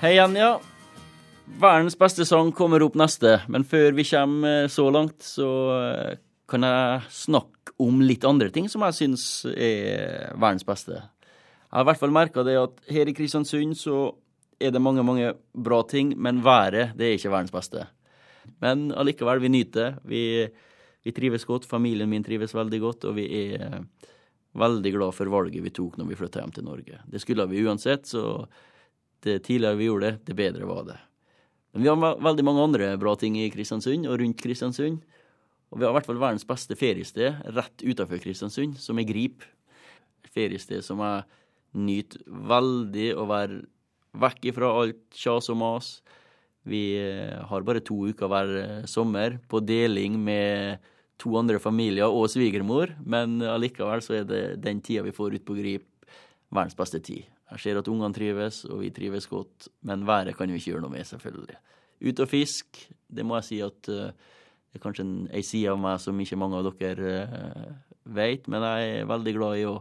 Hei 0.00 0.14
igjen, 0.16 0.38
ja. 0.40 0.54
Verdens 1.60 1.98
beste 1.98 2.24
sang 2.24 2.52
kommer 2.56 2.84
opp 2.86 2.96
neste, 2.96 3.40
men 3.50 3.66
før 3.68 3.92
vi 3.98 4.06
kommer 4.08 4.70
så 4.72 4.86
langt, 4.94 5.20
så 5.26 5.48
kan 6.52 6.66
jeg 6.66 7.12
snakke 7.14 7.74
om 7.80 8.02
litt 8.04 8.24
andre 8.28 8.50
ting 8.52 8.68
som 8.68 8.84
jeg 8.86 8.98
syns 8.98 9.24
er 9.52 10.32
verdens 10.36 10.66
beste. 10.68 10.98
Jeg 11.00 11.78
har 11.78 11.86
i 11.86 11.88
hvert 11.88 12.02
fall 12.02 12.12
merka 12.12 12.44
det 12.44 12.58
at 12.60 12.82
her 12.92 13.08
i 13.08 13.14
Kristiansund 13.16 13.78
så 13.80 14.10
er 14.60 14.74
det 14.74 14.82
mange, 14.82 15.02
mange 15.06 15.32
bra 15.56 15.80
ting, 15.88 16.12
men 16.20 16.42
været 16.44 16.92
det 16.98 17.08
er 17.08 17.16
ikke 17.16 17.32
verdens 17.32 17.54
beste. 17.54 17.86
Men 18.62 18.90
allikevel, 18.98 19.40
vi 19.42 19.50
nyter. 19.50 19.96
Vi, 20.06 20.22
vi 21.02 21.14
trives 21.16 21.46
godt. 21.48 21.66
Familien 21.68 22.10
min 22.10 22.24
trives 22.26 22.54
veldig 22.54 22.80
godt, 22.82 23.06
og 23.08 23.16
vi 23.16 23.26
er 23.46 23.80
veldig 24.58 24.92
glad 24.92 25.16
for 25.16 25.32
valget 25.32 25.64
vi 25.64 25.72
tok 25.72 25.96
når 25.98 26.10
vi 26.10 26.18
flytta 26.18 26.42
hjem 26.42 26.52
til 26.58 26.66
Norge. 26.66 27.00
Det 27.08 27.22
skulle 27.22 27.46
vi 27.48 27.64
uansett, 27.64 28.04
så 28.10 28.44
det 29.24 29.40
tidligere 29.46 29.78
vi 29.78 29.88
gjorde 29.88 30.10
det, 30.10 30.20
det 30.28 30.36
bedre 30.36 30.68
var 30.68 30.84
det. 30.90 30.98
Men 31.72 31.86
vi 31.86 31.88
har 31.88 32.20
veldig 32.20 32.44
mange 32.44 32.66
andre 32.66 32.92
bra 33.00 33.14
ting 33.16 33.38
i 33.40 33.48
Kristiansund 33.54 34.04
og 34.10 34.20
rundt 34.20 34.42
Kristiansund. 34.42 35.00
Og 35.72 35.80
vi 35.80 35.86
har 35.86 35.92
i 35.94 35.96
hvert 35.96 36.08
fall 36.08 36.20
verdens 36.20 36.46
beste 36.46 36.76
feriested 36.76 37.38
rett 37.56 37.84
utenfor 37.84 38.20
Kristiansund, 38.20 38.76
som 38.80 38.98
er 39.00 39.08
Grip. 39.08 39.44
Feriested 40.32 40.84
som 40.84 41.00
jeg 41.00 41.24
nyter 41.80 42.20
veldig 42.52 43.08
å 43.16 43.24
være 43.30 43.62
vekk 44.20 44.50
ifra 44.50 44.68
alt 44.82 45.16
kjas 45.16 45.48
og 45.52 45.58
mas. 45.62 45.94
Vi 46.68 46.82
eh, 47.00 47.40
har 47.48 47.64
bare 47.66 47.82
to 47.82 47.96
uker 48.12 48.28
hver 48.30 48.52
eh, 48.60 48.82
sommer 48.90 49.38
på 49.50 49.62
deling 49.64 50.18
med 50.20 50.84
to 51.22 51.32
andre 51.38 51.56
familier 51.62 52.12
og 52.12 52.28
svigermor, 52.30 52.92
men 53.00 53.40
allikevel 53.46 54.02
så 54.04 54.20
er 54.20 54.28
det 54.28 54.42
den 54.62 54.82
tida 54.84 55.04
vi 55.06 55.14
får 55.14 55.38
ut 55.38 55.46
på 55.46 55.56
Grip, 55.56 55.88
verdens 56.52 56.76
beste 56.76 57.00
tid. 57.00 57.24
Jeg 57.52 57.64
ser 57.64 57.80
at 57.80 57.88
ungene 57.88 58.16
trives, 58.16 58.62
og 58.68 58.82
vi 58.82 58.92
trives 58.94 59.28
godt, 59.30 59.68
men 59.86 60.06
været 60.08 60.36
kan 60.36 60.50
vi 60.50 60.60
ikke 60.60 60.74
gjøre 60.74 60.84
noe 60.84 60.94
med, 60.94 61.06
selvfølgelig. 61.08 61.58
Ut 62.02 62.22
og 62.24 62.30
fisk, 62.30 62.80
det 63.12 63.24
må 63.28 63.36
jeg 63.38 63.48
si 63.48 63.58
at 63.62 63.90
uh, 63.92 64.32
det 64.72 64.80
er 64.80 64.84
kanskje 64.86 65.04
ei 65.36 65.42
side 65.44 65.68
av 65.68 65.80
meg 65.80 65.98
som 66.00 66.20
ikke 66.20 66.38
mange 66.40 66.56
av 66.56 66.70
dere 66.80 67.16
uh, 67.28 67.72
vet, 68.16 68.46
men 68.48 68.64
jeg 68.64 68.92
er 69.02 69.10
veldig 69.10 69.34
glad 69.36 69.58
i 69.60 69.66
å 69.68 69.74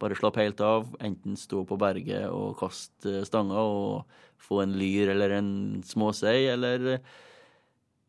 bare 0.00 0.16
slappe 0.16 0.40
helt 0.40 0.62
av. 0.64 0.88
Enten 1.04 1.36
stå 1.36 1.66
på 1.68 1.76
berget 1.80 2.30
og 2.32 2.56
kaste 2.62 3.20
stanga 3.28 3.60
og 3.60 4.16
få 4.40 4.62
en 4.64 4.78
lyr 4.80 5.12
eller 5.12 5.36
en 5.36 5.50
småsei, 5.84 6.48
eller 6.54 6.88
uh, 6.94 7.18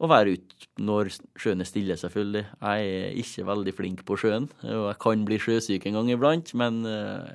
å 0.01 0.07
være 0.09 0.38
ute 0.39 0.71
når 0.81 1.11
sjøen 1.38 1.61
er 1.61 1.67
stille, 1.67 2.00
selvfølgelig. 2.00 2.47
Jeg 2.63 2.93
er 2.95 3.19
ikke 3.21 3.50
veldig 3.51 3.73
flink 3.75 4.05
på 4.07 4.15
sjøen, 4.23 4.47
og 4.63 4.88
jeg 4.88 5.01
kan 5.03 5.27
bli 5.27 5.38
sjøsyk 5.43 5.85
en 5.85 6.00
gang 6.00 6.15
iblant, 6.15 6.55
men 6.57 6.79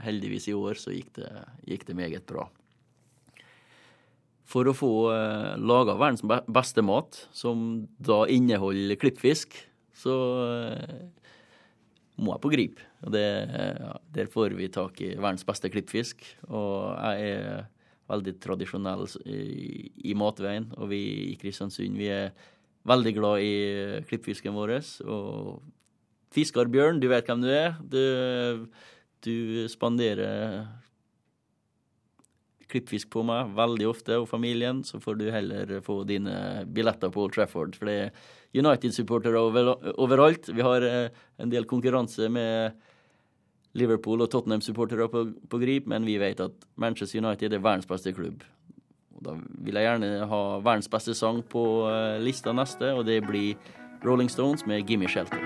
heldigvis 0.03 0.49
i 0.51 0.57
år 0.57 0.81
så 0.81 0.97
gikk 0.97 1.13
det, 1.21 1.31
gikk 1.69 1.87
det 1.87 2.01
meget 2.01 2.27
bra 2.27 2.49
for 4.47 4.69
å 4.71 4.75
få 4.77 4.93
eh, 5.11 5.53
laga 5.59 5.97
verdens 5.99 6.23
beste 6.47 6.85
mat, 6.87 7.19
som 7.35 7.87
da 7.99 8.23
inneholder 8.31 8.99
klippfisk, 9.01 9.57
så 9.97 10.17
eh, 10.47 11.07
må 12.23 12.35
jeg 12.37 12.45
på 12.45 12.53
grip. 12.55 12.83
Og 13.05 13.13
det, 13.15 13.25
ja, 13.51 13.95
der 14.15 14.31
får 14.33 14.55
vi 14.57 14.71
tak 14.73 15.01
i 15.05 15.15
verdens 15.17 15.47
beste 15.47 15.71
klippfisk. 15.73 16.23
Og 16.49 16.95
jeg 16.95 17.33
er 17.35 17.67
veldig 18.07 18.37
tradisjonell 18.43 19.09
i, 19.27 19.91
i 20.13 20.15
matveien, 20.19 20.71
og 20.79 20.93
vi 20.93 21.03
i 21.33 21.39
Kristiansund 21.41 21.99
vi 21.99 22.11
er 22.15 22.31
veldig 22.87 23.13
glad 23.17 23.43
i 23.43 23.55
klippfisken 24.07 24.55
vår. 24.55 24.77
Og 25.11 25.59
fiskarbjørn, 26.37 27.03
du 27.03 27.11
vet 27.11 27.27
hvem 27.27 27.43
du 27.43 27.51
er. 27.51 27.75
Du, 27.83 28.67
du 29.27 29.67
spanderer 29.73 30.63
klippfisk 32.71 33.11
på 33.15 33.23
meg 33.27 33.53
veldig 33.57 33.87
ofte, 33.91 34.17
og 34.21 34.29
familien, 34.31 34.83
så 34.87 34.99
får 35.03 35.21
du 35.21 35.29
heller 35.31 35.79
få 35.87 36.01
dine 36.09 36.65
billetter 36.67 37.13
på 37.15 37.27
Old 37.27 37.37
Trafford. 37.37 37.77
For 37.79 37.91
det 37.91 37.97
er 38.07 38.11
United-supportere 38.57 39.41
over, 39.41 39.73
overalt. 40.01 40.51
Vi 40.51 40.65
har 40.65 40.85
eh, 40.87 41.15
en 41.43 41.53
del 41.53 41.69
konkurranse 41.69 42.31
med 42.33 42.77
Liverpool 43.77 44.25
og 44.25 44.31
Tottenham-supportere 44.33 45.09
på, 45.13 45.25
på, 45.51 45.63
grip, 45.63 45.89
men 45.91 46.07
vi 46.09 46.19
vet 46.21 46.41
at 46.41 46.69
Manchester 46.81 47.21
United 47.21 47.53
er 47.53 47.65
verdens 47.65 47.89
beste 47.89 48.15
klubb. 48.17 48.45
Og 49.17 49.25
da 49.25 49.37
vil 49.65 49.79
jeg 49.79 49.89
gjerne 49.89 50.29
ha 50.31 50.43
verdens 50.65 50.91
beste 50.93 51.15
sang 51.17 51.43
på 51.45 51.65
uh, 51.89 52.17
lista 52.23 52.55
neste, 52.57 52.93
og 52.97 53.07
det 53.09 53.21
blir 53.27 53.55
Rolling 54.07 54.31
Stones 54.31 54.67
med 54.67 54.87
'Gimme 54.87 55.09
Shelter'. 55.09 55.43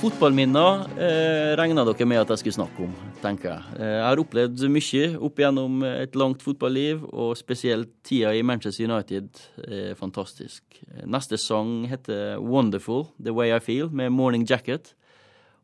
Fotballminner 0.00 0.86
eh, 0.96 1.56
regna 1.60 1.84
dere 1.84 2.06
med 2.08 2.22
at 2.22 2.30
jeg 2.32 2.38
skulle 2.38 2.56
snakke 2.56 2.84
om, 2.86 2.92
tenker 3.20 3.50
jeg. 3.50 3.62
Eh, 3.80 3.96
jeg 3.98 4.06
har 4.06 4.22
opplevd 4.22 4.62
mye 4.72 5.08
opp 5.20 5.42
gjennom 5.42 5.82
et 5.84 6.16
langt 6.16 6.42
fotballiv, 6.42 7.04
og 7.12 7.36
spesielt 7.36 7.90
tida 8.02 8.32
i 8.32 8.42
Manchester 8.42 8.88
United 8.88 9.28
er 9.66 9.94
fantastisk. 9.94 10.62
Neste 11.04 11.36
sang 11.36 11.84
heter 11.88 12.38
'Wonderful 12.38 13.08
The 13.22 13.32
Way 13.32 13.56
I 13.56 13.60
Feel' 13.60 13.92
med 13.92 14.10
'Morning 14.10 14.44
Jacket'. 14.48 14.94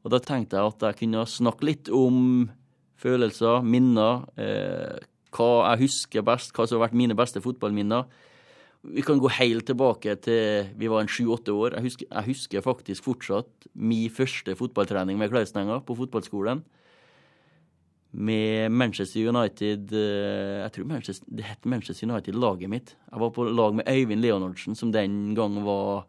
Og 0.05 0.11
da 0.11 0.19
tenkte 0.19 0.57
jeg 0.57 0.67
at 0.67 0.83
jeg 0.83 0.97
kunne 1.01 1.27
snakke 1.27 1.65
litt 1.65 1.89
om 1.91 2.51
følelser, 2.97 3.65
minner, 3.67 4.25
eh, 4.39 5.01
hva 5.35 5.73
jeg 5.73 5.87
husker 5.87 6.23
best, 6.23 6.53
hva 6.55 6.67
som 6.67 6.79
har 6.79 6.89
vært 6.89 6.97
mine 6.97 7.17
beste 7.19 7.43
fotballminner. 7.43 8.05
Vi 8.87 9.03
kan 9.03 9.19
gå 9.19 9.31
helt 9.39 9.67
tilbake 9.67 10.15
til 10.23 10.71
vi 10.79 10.89
var 10.91 11.03
en 11.03 11.11
sju-åtte 11.11 11.55
år. 11.55 11.77
Jeg 11.79 11.89
husker, 11.89 12.07
jeg 12.11 12.29
husker, 12.31 12.65
faktisk 12.65 13.07
fortsatt 13.09 13.69
min 13.75 14.11
første 14.11 14.55
fotballtrening 14.59 15.19
med 15.19 15.33
Klausenenga 15.33 15.81
på 15.87 15.97
fotballskolen. 15.99 16.63
Med 18.17 18.73
Manchester 18.73 19.29
United 19.29 19.93
eh, 19.93 20.63
Jeg 20.63 20.73
tror 20.73 20.87
Manchester, 20.89 21.27
det 21.29 21.45
het 21.45 21.67
Manchester 21.67 22.09
United-laget 22.09 22.71
mitt. 22.71 22.95
Jeg 23.11 23.21
var 23.21 23.31
på 23.35 23.45
lag 23.45 23.75
med 23.75 23.89
Øyvind 23.89 24.23
Leonardsen, 24.23 24.75
som 24.75 24.93
den 24.93 25.35
gang 25.35 25.59
var 25.65 26.07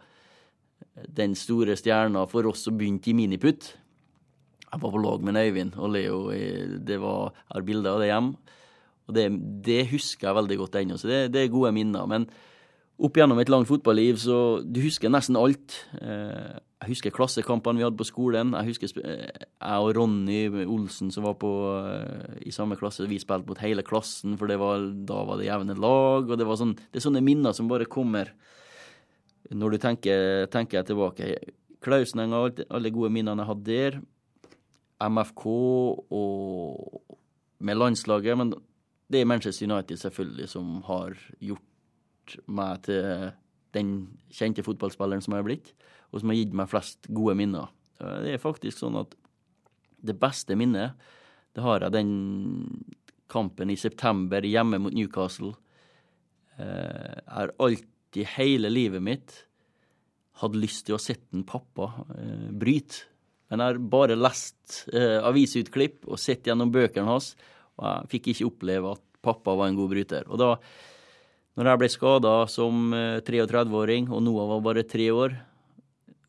den 1.17 1.35
store 1.35 1.75
stjerna 1.77 2.25
for 2.29 2.47
oss 2.49 2.65
som 2.65 2.77
begynte 2.77 3.11
i 3.11 3.17
miniputt. 3.17 3.73
Jeg 4.67 4.81
var 4.81 4.91
på 4.91 5.01
lag 5.01 5.23
med 5.23 5.39
Øyvind 5.39 5.77
og 5.77 5.91
Leo. 5.93 6.19
Det 6.31 6.99
var, 7.01 7.33
jeg 7.33 7.55
har 7.55 7.67
bilder 7.67 7.95
av 7.95 7.99
det 8.01 8.11
hjemme. 8.11 8.53
Og 9.07 9.15
det, 9.15 9.25
det, 9.63 9.87
husker 9.91 10.27
jeg 10.27 10.35
veldig 10.35 10.57
godt 10.59 10.75
ennå, 10.81 10.97
så 10.99 11.07
det, 11.07 11.19
det, 11.31 11.45
er 11.45 11.53
gode 11.53 11.71
minner. 11.71 12.07
Men 12.11 12.27
opp 12.97 13.17
gjennom 13.19 13.37
et 13.41 13.49
langt 13.51 13.69
fotballiv, 13.69 14.17
så 14.21 14.37
du 14.65 14.79
husker 14.81 15.11
nesten 15.13 15.37
alt. 15.37 15.75
Eh, 16.01 16.57
jeg 16.81 16.91
husker 16.91 17.13
klassekampene 17.13 17.79
vi 17.79 17.85
hadde 17.85 17.99
på 17.99 18.07
skolen. 18.09 18.55
Jeg 18.57 18.71
husker 18.71 19.03
eh, 19.03 19.45
jeg 19.45 19.83
og 19.83 19.91
Ronny 19.97 20.39
Olsen 20.65 21.11
som 21.13 21.27
var 21.27 21.37
på, 21.41 21.51
eh, 21.77 22.39
i 22.49 22.53
samme 22.53 22.77
klasse, 22.79 23.05
vi 23.09 23.19
spilte 23.21 23.49
mot 23.49 23.61
hele 23.61 23.85
klassen, 23.85 24.37
for 24.39 24.49
var, 24.49 24.87
da 25.09 25.21
var 25.29 25.37
det 25.37 25.49
jevne 25.49 25.77
lag. 25.77 26.29
og 26.29 26.37
Det, 26.37 26.49
sånn, 26.61 26.73
det 26.77 27.01
er 27.01 27.05
sånne 27.05 27.25
minner 27.25 27.53
som 27.57 27.69
bare 27.69 27.89
kommer 27.89 28.33
når 29.53 29.75
du 29.75 29.81
tenker, 29.81 30.47
tenker 30.51 30.83
tilbake. 30.83 31.35
Klausenenga 31.83 32.41
og 32.47 32.63
alle 32.73 32.91
gode 32.91 33.13
minnene 33.13 33.45
jeg 33.45 33.51
hadde 33.51 33.67
der. 33.67 33.99
MFK 34.97 35.45
og 36.17 37.17
med 37.61 37.77
landslaget. 37.77 38.37
Men 38.41 38.53
det 39.07 39.21
er 39.21 39.29
Manchester 39.29 39.69
United 39.69 40.01
selvfølgelig 40.01 40.49
som 40.49 40.81
har 40.89 41.13
gjort 41.39 41.66
meg 42.47 42.83
til 42.87 43.31
den 43.75 43.91
kjente 44.33 44.65
fotballspilleren 44.65 45.23
som 45.23 45.35
jeg 45.35 45.43
har 45.43 45.47
blitt, 45.47 45.73
og 46.11 46.21
som 46.21 46.31
har 46.31 46.39
gitt 46.39 46.55
meg 46.55 46.71
flest 46.71 47.09
gode 47.13 47.35
minner. 47.39 47.71
Det 47.97 48.35
er 48.35 48.41
faktisk 48.41 48.79
sånn 48.79 48.99
at 48.99 49.15
det 50.07 50.15
beste 50.21 50.55
minnet, 50.57 50.97
det 51.57 51.63
har 51.65 51.81
jeg 51.81 51.95
den 51.95 52.11
kampen 53.31 53.71
i 53.73 53.77
september 53.79 54.45
hjemme 54.45 54.79
mot 54.81 54.93
Newcastle. 54.93 55.55
Eh, 56.57 57.17
jeg 57.17 57.33
har 57.33 57.53
alltid 57.57 58.33
hele 58.37 58.71
livet 58.71 59.03
mitt 59.03 59.35
hatt 60.41 60.57
lyst 60.57 60.85
til 60.87 60.97
å 60.97 61.01
sette 61.01 61.33
en 61.35 61.45
pappa 61.47 61.89
eh, 62.13 62.49
bryte. 62.53 63.07
Men 63.49 63.63
jeg 63.63 63.73
har 63.73 63.83
bare 63.89 64.19
lest 64.19 64.83
eh, 64.91 65.17
avisutklipp 65.23 66.07
og 66.07 66.19
sett 66.19 66.47
gjennom 66.47 66.71
bøkene 66.73 67.09
hans, 67.09 67.33
og 67.77 67.85
jeg 67.87 68.11
fikk 68.13 68.31
ikke 68.33 68.49
oppleve 68.51 68.93
at 68.97 69.03
pappa 69.23 69.55
var 69.57 69.71
en 69.71 69.79
god 69.79 69.91
bryter. 69.93 70.27
Og 70.29 70.41
da 70.41 70.53
når 71.57 71.71
jeg 71.71 71.81
ble 71.81 71.89
skada 71.89 72.33
som 72.53 72.91
33-åring, 73.25 74.07
eh, 74.07 74.13
og 74.13 74.21
Noah 74.21 74.51
var 74.51 74.65
bare 74.69 74.85
tre 74.85 75.07
år, 75.09 75.33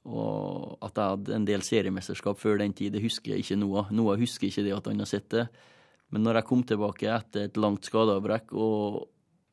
og 0.08 0.78
at 0.87 0.97
jeg 0.97 1.12
hadde 1.12 1.35
en 1.37 1.49
del 1.49 1.64
seriemesterskap 1.64 2.38
før 2.40 2.62
den 2.62 2.73
tid, 2.73 2.94
det 2.94 3.04
husker 3.04 3.35
jeg 3.35 3.44
ikke 3.44 3.58
Noah. 3.61 3.90
Noah 3.92 4.16
husker 4.20 4.49
ikke 4.49 4.64
det 4.64 4.73
at 4.73 4.88
han 4.88 5.04
har 5.04 5.11
sett 5.11 5.28
det. 5.35 5.44
Men 6.08 6.25
når 6.25 6.40
jeg 6.40 6.49
kom 6.49 6.62
tilbake 6.64 7.11
etter 7.12 7.44
et 7.44 7.61
langt 7.61 7.85
skadeavbrekk, 7.85 8.54
og 8.56 9.04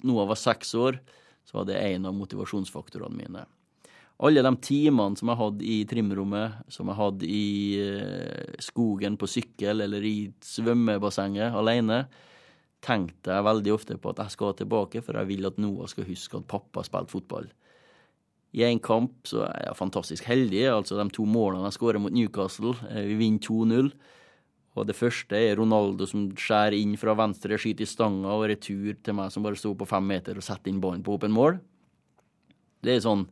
Noah 0.08 0.30
var 0.32 0.40
seks 0.40 0.72
år, 0.80 1.02
så 1.46 1.60
var 1.60 1.68
det 1.68 1.82
en 1.82 2.08
av 2.08 2.16
motivasjonsfaktorene 2.16 3.20
mine. 3.20 3.44
Alle 4.24 4.46
de 4.46 4.54
timene 4.64 5.20
som 5.20 5.28
jeg 5.28 5.42
hadde 5.42 5.68
i 5.68 5.82
trimrommet, 5.92 6.62
som 6.72 6.88
jeg 6.88 7.00
hadde 7.02 7.28
i 7.28 7.50
eh, 7.84 8.56
skogen 8.64 9.20
på 9.20 9.28
sykkel 9.28 9.84
eller 9.84 10.08
i 10.08 10.30
svømmebassenget 10.40 11.58
alene, 11.60 12.06
tenkte 12.84 13.34
jeg 13.34 13.46
veldig 13.46 13.72
ofte 13.74 13.98
på 14.02 14.12
at 14.12 14.24
jeg 14.24 14.36
skal 14.36 14.58
tilbake, 14.58 15.02
for 15.06 15.18
jeg 15.18 15.30
vil 15.30 15.48
at 15.48 15.62
Noah 15.62 15.90
skal 15.90 16.08
huske 16.08 16.40
at 16.40 16.50
pappa 16.50 16.84
spilte 16.86 17.14
fotball. 17.14 17.48
I 18.56 18.64
en 18.70 18.80
kamp 18.80 19.28
så 19.28 19.44
er 19.50 19.66
jeg 19.68 19.80
fantastisk 19.80 20.28
heldig. 20.30 20.64
altså 20.72 20.98
De 21.00 21.08
to 21.12 21.26
målene 21.28 21.68
jeg 21.68 21.76
skårer 21.76 22.00
mot 22.00 22.14
Newcastle, 22.14 22.76
eh, 22.90 23.04
vi 23.10 23.18
vinner 23.20 23.44
2-0. 23.44 23.92
Og 24.76 24.88
det 24.88 24.96
første 24.96 25.40
er 25.40 25.56
Ronaldo 25.60 26.08
som 26.08 26.28
skjærer 26.36 26.76
inn 26.78 26.96
fra 27.00 27.16
venstre, 27.16 27.58
skyter 27.60 27.86
i 27.86 27.88
stanga 27.88 28.34
og 28.36 28.50
retur 28.52 28.96
til 29.04 29.16
meg 29.16 29.32
som 29.32 29.44
bare 29.44 29.60
sto 29.60 29.72
på 29.76 29.88
fem 29.88 30.04
meter 30.08 30.36
og 30.36 30.44
setter 30.44 30.72
inn 30.72 30.82
ballen 30.84 31.04
på 31.04 31.16
åpen 31.16 31.32
mål. 31.32 31.60
Det 32.84 32.96
er 32.96 33.04
sånn, 33.04 33.24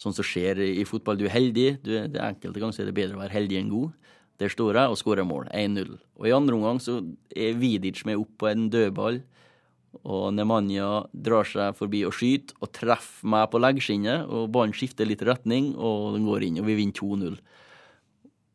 sånn 0.00 0.14
som 0.14 0.26
skjer 0.26 0.62
i 0.62 0.86
fotball. 0.86 1.18
Du 1.18 1.26
er 1.26 1.34
heldig. 1.34 1.68
Du 1.82 1.90
det 1.90 2.22
enkelte 2.22 2.62
ganger 2.62 2.82
er 2.82 2.90
det 2.90 2.96
bedre 2.96 3.18
å 3.18 3.22
være 3.22 3.34
heldig 3.34 3.58
enn 3.58 3.72
god. 3.72 4.14
Der 4.40 4.48
står 4.52 4.78
jeg 4.78 4.92
og 4.92 4.96
skårer 4.96 5.26
mål. 5.28 5.50
1-0. 5.52 5.98
Og 6.16 6.28
i 6.28 6.32
andre 6.32 6.56
omgang 6.56 6.80
så 6.80 7.00
er 7.36 7.58
Vidic 7.60 8.04
med 8.08 8.20
opp 8.22 8.32
på 8.40 8.48
en 8.48 8.70
dødball. 8.72 9.20
Og 10.06 10.30
Nemanja 10.32 11.04
drar 11.12 11.48
seg 11.48 11.74
forbi 11.76 12.04
og 12.06 12.14
skyter, 12.14 12.56
og 12.62 12.70
treffer 12.72 13.28
meg 13.28 13.48
på 13.52 13.60
leggskinnet. 13.60 14.28
Og 14.30 14.48
ballen 14.54 14.72
skifter 14.76 15.08
litt 15.08 15.24
retning, 15.26 15.74
og 15.76 16.14
den 16.16 16.28
går 16.28 16.46
inn, 16.46 16.60
og 16.62 16.70
vi 16.70 16.78
vinner 16.78 16.96
2-0. 16.96 17.40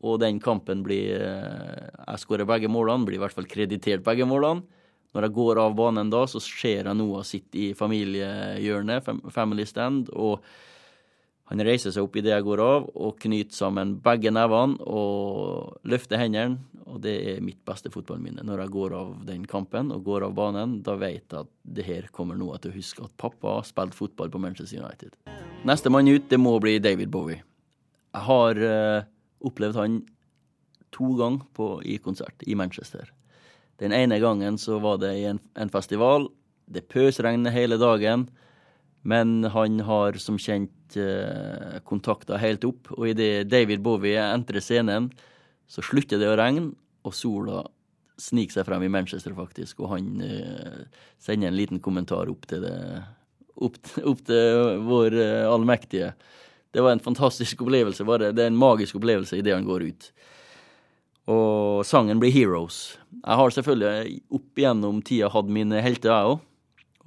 Og 0.06 0.20
den 0.22 0.40
kampen 0.44 0.84
blir 0.86 1.18
eh, 1.18 1.86
Jeg 2.06 2.22
skårer 2.22 2.50
begge 2.50 2.70
målene, 2.70 3.08
blir 3.08 3.20
i 3.20 3.24
hvert 3.24 3.36
fall 3.36 3.50
kreditert 3.50 4.06
begge 4.06 4.28
målene. 4.30 4.66
Når 5.16 5.30
jeg 5.30 5.36
går 5.38 5.60
av 5.62 5.76
banen 5.78 6.10
da, 6.12 6.26
så 6.28 6.42
ser 6.44 6.90
jeg 6.90 6.98
Noah 7.00 7.24
sitte 7.24 7.60
i 7.62 7.68
familiehjørnet, 7.78 9.06
family 9.32 9.64
stand, 9.70 10.10
og 10.12 10.44
han 11.46 11.62
reiser 11.62 11.94
seg 11.94 12.08
opp 12.08 12.16
idet 12.18 12.34
jeg 12.34 12.46
går 12.48 12.62
av, 12.64 12.88
og 12.98 13.20
knyter 13.22 13.54
sammen 13.54 13.96
begge 14.02 14.32
nevene 14.34 14.82
og 14.90 15.76
løfter 15.86 16.18
hendene. 16.18 16.58
Og 16.86 17.02
det 17.04 17.14
er 17.30 17.44
mitt 17.44 17.60
beste 17.66 17.92
fotballminne. 17.94 18.44
Når 18.46 18.64
jeg 18.64 18.74
går 18.74 18.94
av 18.98 19.12
den 19.28 19.44
kampen 19.50 19.92
og 19.94 20.06
går 20.06 20.26
av 20.28 20.36
banen, 20.38 20.80
da 20.86 20.96
vet 21.02 21.24
jeg 21.34 21.44
at 21.44 21.52
det 21.78 21.86
her 21.86 22.08
kommer 22.14 22.38
noe 22.40 22.58
til 22.62 22.72
å 22.72 22.78
huske 22.78 23.06
at 23.06 23.14
pappa 23.22 23.60
spilte 23.66 23.98
fotball 23.98 24.32
på 24.34 24.42
Manchester 24.42 24.82
United. 24.82 25.18
Nestemann 25.66 26.10
ut, 26.10 26.30
det 26.30 26.40
må 26.42 26.56
bli 26.62 26.78
David 26.82 27.12
Bowie. 27.14 27.42
Jeg 28.16 28.26
har 28.26 28.62
uh, 28.62 29.06
opplevd 29.46 29.82
han 29.82 30.00
to 30.96 31.12
ganger 31.20 31.82
i 31.84 32.00
konsert 32.02 32.46
i 32.48 32.56
Manchester. 32.58 33.12
Den 33.82 33.94
ene 33.94 34.22
gangen 34.24 34.58
så 34.62 34.80
var 34.80 35.02
det 35.02 35.14
i 35.20 35.26
en, 35.30 35.42
en 35.60 35.74
festival. 35.74 36.30
Det 36.66 36.88
pøsregner 36.90 37.54
hele 37.54 37.78
dagen. 37.82 38.30
Men 39.06 39.44
han 39.54 39.80
har 39.86 40.18
som 40.22 40.40
kjent 40.42 40.72
kontakter 40.96 41.82
kontakta 41.86 42.38
helt 42.40 42.64
opp, 42.64 42.92
og 42.94 43.10
idet 43.10 43.50
David 43.50 43.82
Bowie 43.84 44.22
entrer 44.22 44.62
scenen, 44.62 45.10
så 45.68 45.82
slutter 45.84 46.22
det 46.22 46.30
å 46.30 46.38
regne, 46.38 46.74
og 47.06 47.14
sola 47.14 47.64
sniker 48.22 48.60
seg 48.60 48.68
frem 48.68 48.86
i 48.86 48.92
Manchester, 48.92 49.34
faktisk, 49.36 49.82
og 49.84 49.96
han 49.96 50.22
eh, 50.24 50.86
sender 51.22 51.50
en 51.50 51.58
liten 51.58 51.82
kommentar 51.84 52.30
opp 52.32 52.46
til, 52.50 52.64
det, 52.64 53.02
opp, 53.56 53.80
opp 54.06 54.22
til 54.30 54.86
vår 54.88 55.18
eh, 55.20 55.48
allmektige. 55.50 56.14
Det 56.72 56.84
var 56.84 56.96
en 56.96 57.04
fantastisk 57.04 57.66
opplevelse, 57.66 58.06
bare. 58.08 58.32
Det 58.36 58.46
er 58.46 58.54
en 58.54 58.60
magisk 58.60 58.98
opplevelse 59.00 59.40
idet 59.40 59.56
han 59.56 59.68
går 59.68 59.90
ut. 59.90 60.10
Og 61.32 61.86
sangen 61.88 62.20
blir 62.22 62.32
'Heroes'. 62.32 62.98
Jeg 63.26 63.36
har 63.40 63.50
selvfølgelig 63.50 64.22
opp 64.30 64.60
igjennom 64.60 65.02
tida 65.02 65.30
hatt 65.34 65.50
mine 65.50 65.82
helter, 65.82 66.12
jeg 66.12 66.36
òg, 66.36 66.40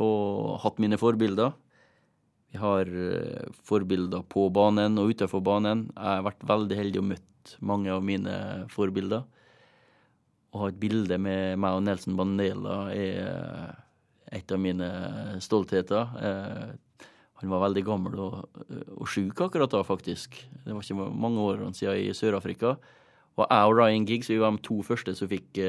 og 0.02 0.60
hatt 0.64 0.78
mine 0.82 0.98
forbilder. 0.98 1.52
Vi 2.48 2.58
har 2.58 2.88
eh, 2.88 3.48
forbilder 3.68 4.24
på 4.32 4.46
banen 4.54 4.96
og 5.00 5.12
utenfor 5.12 5.42
banen. 5.44 5.88
Jeg 5.92 6.06
har 6.06 6.24
vært 6.26 6.46
veldig 6.48 6.78
heldig 6.78 7.02
og 7.02 7.10
møtt 7.10 7.52
mange 7.64 7.92
av 7.92 8.04
mine 8.04 8.34
forbilder. 8.72 9.26
Å 10.48 10.62
ha 10.62 10.70
et 10.70 10.80
bilde 10.80 11.18
med 11.20 11.60
meg 11.60 11.76
og 11.76 11.84
Nelson 11.84 12.16
Bandela 12.16 12.78
er 12.94 13.20
eh, 13.26 13.72
et 14.40 14.52
av 14.52 14.60
mine 14.60 14.88
stoltheter. 15.44 16.16
Eh, 16.24 17.08
han 17.38 17.52
var 17.52 17.66
veldig 17.68 17.84
gammel 17.86 18.18
og, 18.18 18.62
og 18.96 19.06
sjuk 19.12 19.44
akkurat 19.44 19.70
da, 19.70 19.84
faktisk. 19.86 20.40
Det 20.64 20.72
var 20.72 20.82
ikke 20.82 21.12
mange 21.12 21.44
årene 21.44 21.76
siden 21.76 22.00
i 22.00 22.16
Sør-Afrika. 22.16 22.74
Og 23.38 23.44
jeg 23.44 23.68
og 23.70 23.76
Ryan 23.78 24.08
Giggs 24.08 24.32
vi 24.32 24.40
var 24.40 24.56
de 24.56 24.64
to 24.66 24.80
første 24.82 25.14
som 25.14 25.30
fikk 25.30 25.60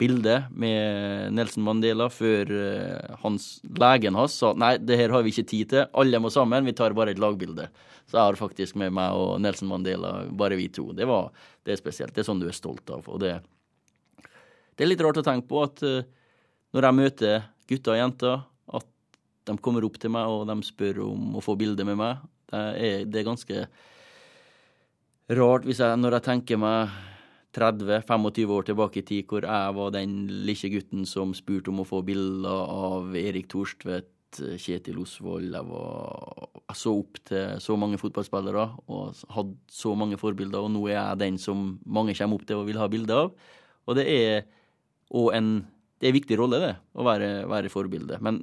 bilde 0.00 0.36
med 0.56 1.34
Nelson 1.36 1.64
Mandela 1.66 2.08
før 2.12 2.50
uh, 2.50 3.16
hans, 3.22 3.50
legen 3.76 4.16
hans 4.16 4.38
sa 4.40 4.54
nei, 4.56 4.74
det 4.80 4.96
her 4.96 5.12
har 5.12 5.24
vi 5.26 5.34
ikke 5.34 5.48
tid 5.50 5.72
til, 5.74 5.86
alle 6.00 6.20
må 6.22 6.32
sammen, 6.32 6.64
vi 6.66 6.74
tar 6.76 6.96
bare 6.96 7.12
et 7.14 7.20
lagbilde. 7.20 7.68
Så 8.08 8.16
jeg 8.16 8.24
har 8.24 8.38
faktisk 8.40 8.78
med 8.80 8.94
meg 8.96 9.14
og 9.14 9.36
Nelson 9.44 9.68
Mandela, 9.70 10.14
bare 10.32 10.58
vi 10.58 10.70
to. 10.72 10.88
Det, 10.96 11.06
var, 11.06 11.28
det 11.66 11.76
er 11.76 11.78
spesielt. 11.78 12.14
Det 12.16 12.24
er 12.24 12.30
sånn 12.30 12.40
du 12.42 12.48
er 12.50 12.56
stolt 12.56 12.90
av. 12.90 13.04
Og 13.06 13.20
det, 13.22 13.36
det 14.74 14.86
er 14.86 14.90
litt 14.90 15.04
rart 15.04 15.20
å 15.20 15.26
tenke 15.26 15.46
på 15.50 15.62
at 15.62 15.84
uh, 15.86 16.00
når 16.74 16.88
jeg 16.88 16.98
møter 16.98 17.46
gutter 17.70 17.94
og 17.94 18.00
jenter, 18.00 18.42
at 18.80 18.88
de 19.50 19.56
kommer 19.62 19.86
opp 19.86 20.00
til 20.00 20.12
meg 20.14 20.32
og 20.32 20.48
de 20.48 20.58
spør 20.66 21.04
om 21.06 21.38
å 21.38 21.44
få 21.44 21.54
bilde 21.60 21.86
med 21.86 22.00
meg. 22.00 22.26
Det 22.50 22.66
er, 22.88 23.06
det 23.06 23.20
er 23.20 23.28
ganske 23.28 23.64
rart 25.38 25.66
hvis 25.68 25.78
jeg, 25.82 25.98
når 26.02 26.18
jeg 26.18 26.26
tenker 26.26 26.58
meg 26.58 26.98
30-25 27.56 28.54
år 28.54 28.68
tilbake 28.68 29.00
i 29.00 29.06
tid, 29.06 29.26
hvor 29.28 29.44
jeg 29.46 29.74
var 29.76 29.92
den 29.94 30.14
lille 30.30 30.70
gutten 30.74 31.06
som 31.08 31.34
spurte 31.34 31.72
om 31.72 31.82
å 31.82 31.88
få 31.88 32.02
bilder 32.06 32.64
av 32.70 33.16
Erik 33.18 33.50
Thorstvedt, 33.50 34.12
Kjetil 34.62 35.00
Osvold. 35.02 35.50
Jeg, 35.56 35.80
jeg, 36.60 36.76
så 36.78 36.92
opp 37.00 37.18
til 37.26 37.58
så 37.58 37.74
mange 37.74 37.98
fotballspillere 37.98 38.68
og 38.86 39.24
hadde 39.34 39.58
så 39.74 39.96
mange 39.98 40.20
forbilder, 40.20 40.62
og 40.62 40.70
nå 40.70 40.84
er 40.86 41.00
jeg 41.00 41.22
den 41.24 41.40
som 41.42 41.74
mange 41.82 42.14
kommer 42.14 42.38
opp 42.38 42.46
til 42.46 42.62
og 42.62 42.70
vil 42.70 42.78
ha 42.78 42.86
bilde 42.92 43.18
av. 43.24 43.34
Og 43.90 43.98
det 43.98 44.06
er 44.06 44.48
òg 45.10 45.34
en 45.34 45.52
en 46.00 46.16
viktig 46.16 46.38
rolle, 46.40 46.60
det, 46.62 46.72
å 46.96 47.04
være, 47.04 47.28
være 47.50 47.72
forbilde. 47.72 48.18
Men 48.24 48.40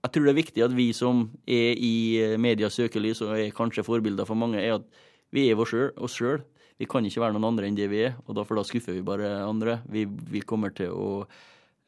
jeg 0.00 0.14
tror 0.14 0.26
det 0.26 0.32
er 0.32 0.38
viktig 0.38 0.64
at 0.64 0.76
vi 0.76 0.88
som 0.96 1.26
er 1.44 1.76
i 1.76 1.94
medias 2.40 2.78
søkelys 2.78 3.20
og 3.26 3.34
er 3.36 3.52
kanskje 3.56 3.84
forbilder 3.84 4.28
for 4.28 4.38
mange, 4.38 4.62
er 4.62 4.78
at 4.78 4.86
vi 5.34 5.50
er 5.50 5.60
oss 5.60 6.16
sjøl. 6.16 6.40
Vi 6.80 6.88
kan 6.88 7.04
ikke 7.04 7.20
være 7.20 7.36
noen 7.36 7.50
andre 7.50 7.68
enn 7.68 7.76
det 7.76 7.90
vi 7.92 8.06
er, 8.06 8.14
og 8.24 8.38
derfor 8.38 8.56
da 8.56 8.64
skuffer 8.64 8.96
vi 8.96 9.04
bare 9.04 9.28
andre. 9.44 9.82
Vi, 9.92 10.06
vi 10.08 10.40
kommer 10.40 10.72
til 10.72 10.94
å 10.96 11.08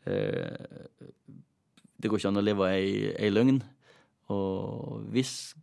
eh, 0.05 0.91
Det 1.97 2.11
går 2.11 2.21
ikke 2.21 2.33
an 2.33 2.41
å 2.43 2.45
leve 2.45 2.69
ei, 2.75 3.09
ei 3.17 3.31
løgn. 3.33 3.63
Og 4.35 5.09
hvis 5.15 5.55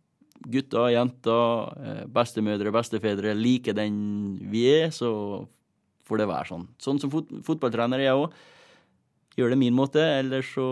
gutter, 0.50 0.88
jenter, 0.96 1.70
eh, 1.78 2.02
bestemødre, 2.10 2.74
bestefedre 2.74 3.36
liker 3.38 3.78
den 3.78 3.94
vi 4.50 4.66
er, 4.72 4.90
så 4.90 5.12
får 6.10 6.24
det 6.24 6.30
være 6.32 6.50
sånn. 6.50 6.68
Sånn 6.82 6.98
som 6.98 7.14
fot 7.14 7.30
fotballtrener 7.46 8.02
er 8.02 8.10
jeg 8.10 8.24
òg. 8.24 8.38
Gjør 9.38 9.54
det 9.54 9.62
min 9.62 9.76
måte, 9.78 10.02
eller 10.02 10.42
så 10.42 10.66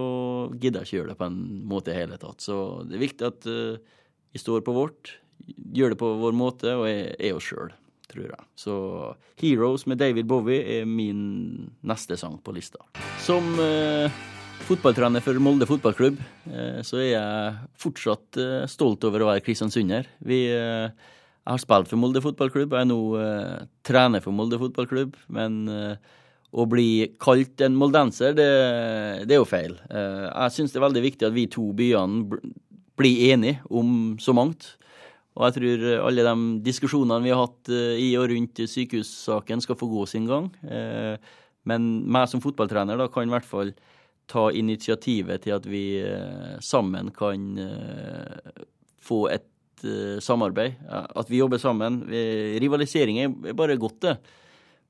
gidder 0.58 0.82
jeg 0.82 0.88
ikke 0.88 0.98
gjøre 0.98 1.12
det 1.12 1.20
på 1.20 1.28
en 1.30 1.42
måte 1.70 1.94
i 1.94 2.00
hele 2.00 2.18
tatt. 2.18 2.42
Så 2.42 2.82
det 2.88 2.98
er 2.98 3.06
viktig 3.06 3.28
at 3.28 3.46
uh, 3.46 4.00
vi 4.34 4.42
står 4.42 4.66
på 4.66 4.74
vårt, 4.74 5.14
gjør 5.46 5.94
det 5.94 6.00
på 6.00 6.16
vår 6.18 6.34
måte 6.34 6.74
og 6.74 6.88
er, 6.90 7.14
er 7.22 7.38
oss 7.38 7.46
sjøl 7.46 7.70
tror 8.08 8.30
jeg. 8.30 8.44
Så 8.56 8.74
'Heroes' 9.38 9.86
med 9.86 9.98
David 9.98 10.26
Bowie 10.26 10.80
er 10.80 10.84
min 10.88 11.70
neste 11.82 12.16
sang 12.16 12.38
på 12.42 12.54
lista. 12.56 12.80
Som 13.20 13.58
eh, 13.60 14.10
fotballtrener 14.68 15.22
for 15.24 15.38
Molde 15.40 15.68
fotballklubb, 15.68 16.18
eh, 16.50 16.80
så 16.82 17.00
er 17.02 17.10
jeg 17.12 17.54
fortsatt 17.78 18.40
eh, 18.40 18.66
stolt 18.66 19.04
over 19.04 19.22
å 19.22 19.30
være 19.32 19.44
kristiansunder. 19.44 20.08
Vi 20.24 20.46
eh, 20.52 20.88
jeg 21.48 21.54
har 21.54 21.60
spilt 21.62 21.88
for 21.88 21.96
Molde 21.96 22.20
fotballklubb, 22.20 22.74
jeg 22.76 22.84
er 22.84 22.88
nå 22.90 23.00
eh, 23.16 23.66
trener 23.86 24.20
for 24.20 24.36
Molde 24.36 24.58
fotballklubb. 24.60 25.14
Men 25.32 25.62
eh, 25.72 26.16
å 26.52 26.64
bli 26.68 27.14
kalt 27.20 27.60
en 27.64 27.76
moldenser, 27.76 28.32
det, 28.36 28.48
det 29.28 29.36
er 29.36 29.40
jo 29.42 29.48
feil. 29.48 29.74
jeg 29.92 30.52
syns 30.54 30.72
det 30.72 30.78
er 30.80 30.84
veldig 30.86 31.02
viktig 31.04 31.26
at 31.28 31.34
vi 31.36 31.44
to 31.52 31.66
byene 31.76 32.38
blir 32.96 33.32
enige 33.34 33.60
om 33.68 34.16
så 34.20 34.32
mangt. 34.32 34.78
Og 35.38 35.46
jeg 35.46 35.54
tror 35.54 35.82
alle 36.08 36.24
de 36.26 36.46
diskusjonene 36.66 37.22
vi 37.22 37.30
har 37.30 37.44
hatt 37.44 37.70
eh, 37.70 38.00
i 38.02 38.08
og 38.18 38.26
rundt 38.32 38.58
sykehussaken, 38.58 39.62
skal 39.62 39.78
få 39.78 39.86
gå 39.90 40.06
sin 40.10 40.26
gang. 40.26 40.48
Eh, 40.66 41.14
men 41.68 41.86
meg 42.10 42.26
som 42.30 42.42
fotballtrener 42.42 42.98
da 42.98 43.06
kan 43.12 43.28
i 43.28 43.32
hvert 43.32 43.46
fall 43.46 43.70
ta 44.28 44.48
initiativet 44.50 45.44
til 45.46 45.54
at 45.54 45.68
vi 45.70 46.00
eh, 46.02 46.56
sammen 46.64 47.12
kan 47.14 47.54
få 48.98 49.20
et 49.30 49.46
samarbeid. 50.24 50.74
At 50.90 51.28
vi 51.30 51.38
jobber 51.38 51.60
sammen. 51.62 52.00
Rivalisering 52.58 53.20
er 53.22 53.54
bare 53.54 53.76
godt, 53.78 54.00
det. 54.02 54.16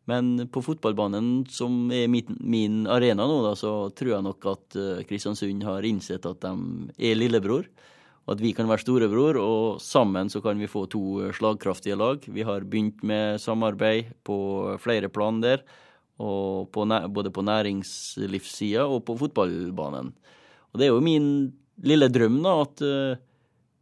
Men 0.09 0.47
på 0.49 0.63
fotballbanen, 0.65 1.43
som 1.53 1.91
er 1.93 2.09
min 2.09 2.87
arena 2.89 3.27
nå, 3.29 3.43
da, 3.45 3.53
så 3.53 3.91
tror 3.93 4.15
jeg 4.15 4.25
nok 4.25 4.49
at 4.49 4.79
Kristiansund 5.11 5.67
har 5.69 5.85
innsett 5.85 6.25
at 6.25 6.41
de 6.41 6.89
er 6.97 7.21
lillebror 7.21 7.69
at 8.29 8.41
vi 8.43 8.53
kan 8.57 8.69
være 8.69 8.83
storebror, 8.83 9.39
og 9.41 9.83
sammen 9.83 10.29
så 10.29 10.43
kan 10.45 10.59
vi 10.61 10.69
få 10.69 10.85
to 10.93 11.31
slagkraftige 11.37 11.97
lag. 11.97 12.25
Vi 12.29 12.45
har 12.45 12.67
begynt 12.69 13.01
med 13.07 13.41
samarbeid 13.41 14.13
på 14.27 14.39
flere 14.83 15.09
plan 15.09 15.41
der, 15.41 15.63
på, 16.19 16.85
både 17.15 17.31
på 17.31 17.45
næringslivssida 17.47 18.85
og 18.85 19.05
på 19.07 19.17
fotballbanen. 19.21 20.13
Og 20.73 20.81
det 20.81 20.89
er 20.89 20.93
jo 20.93 21.05
min 21.05 21.31
lille 21.87 22.09
drøm, 22.11 22.41
da, 22.45 22.55
at 22.67 22.85
uh, 22.85 23.25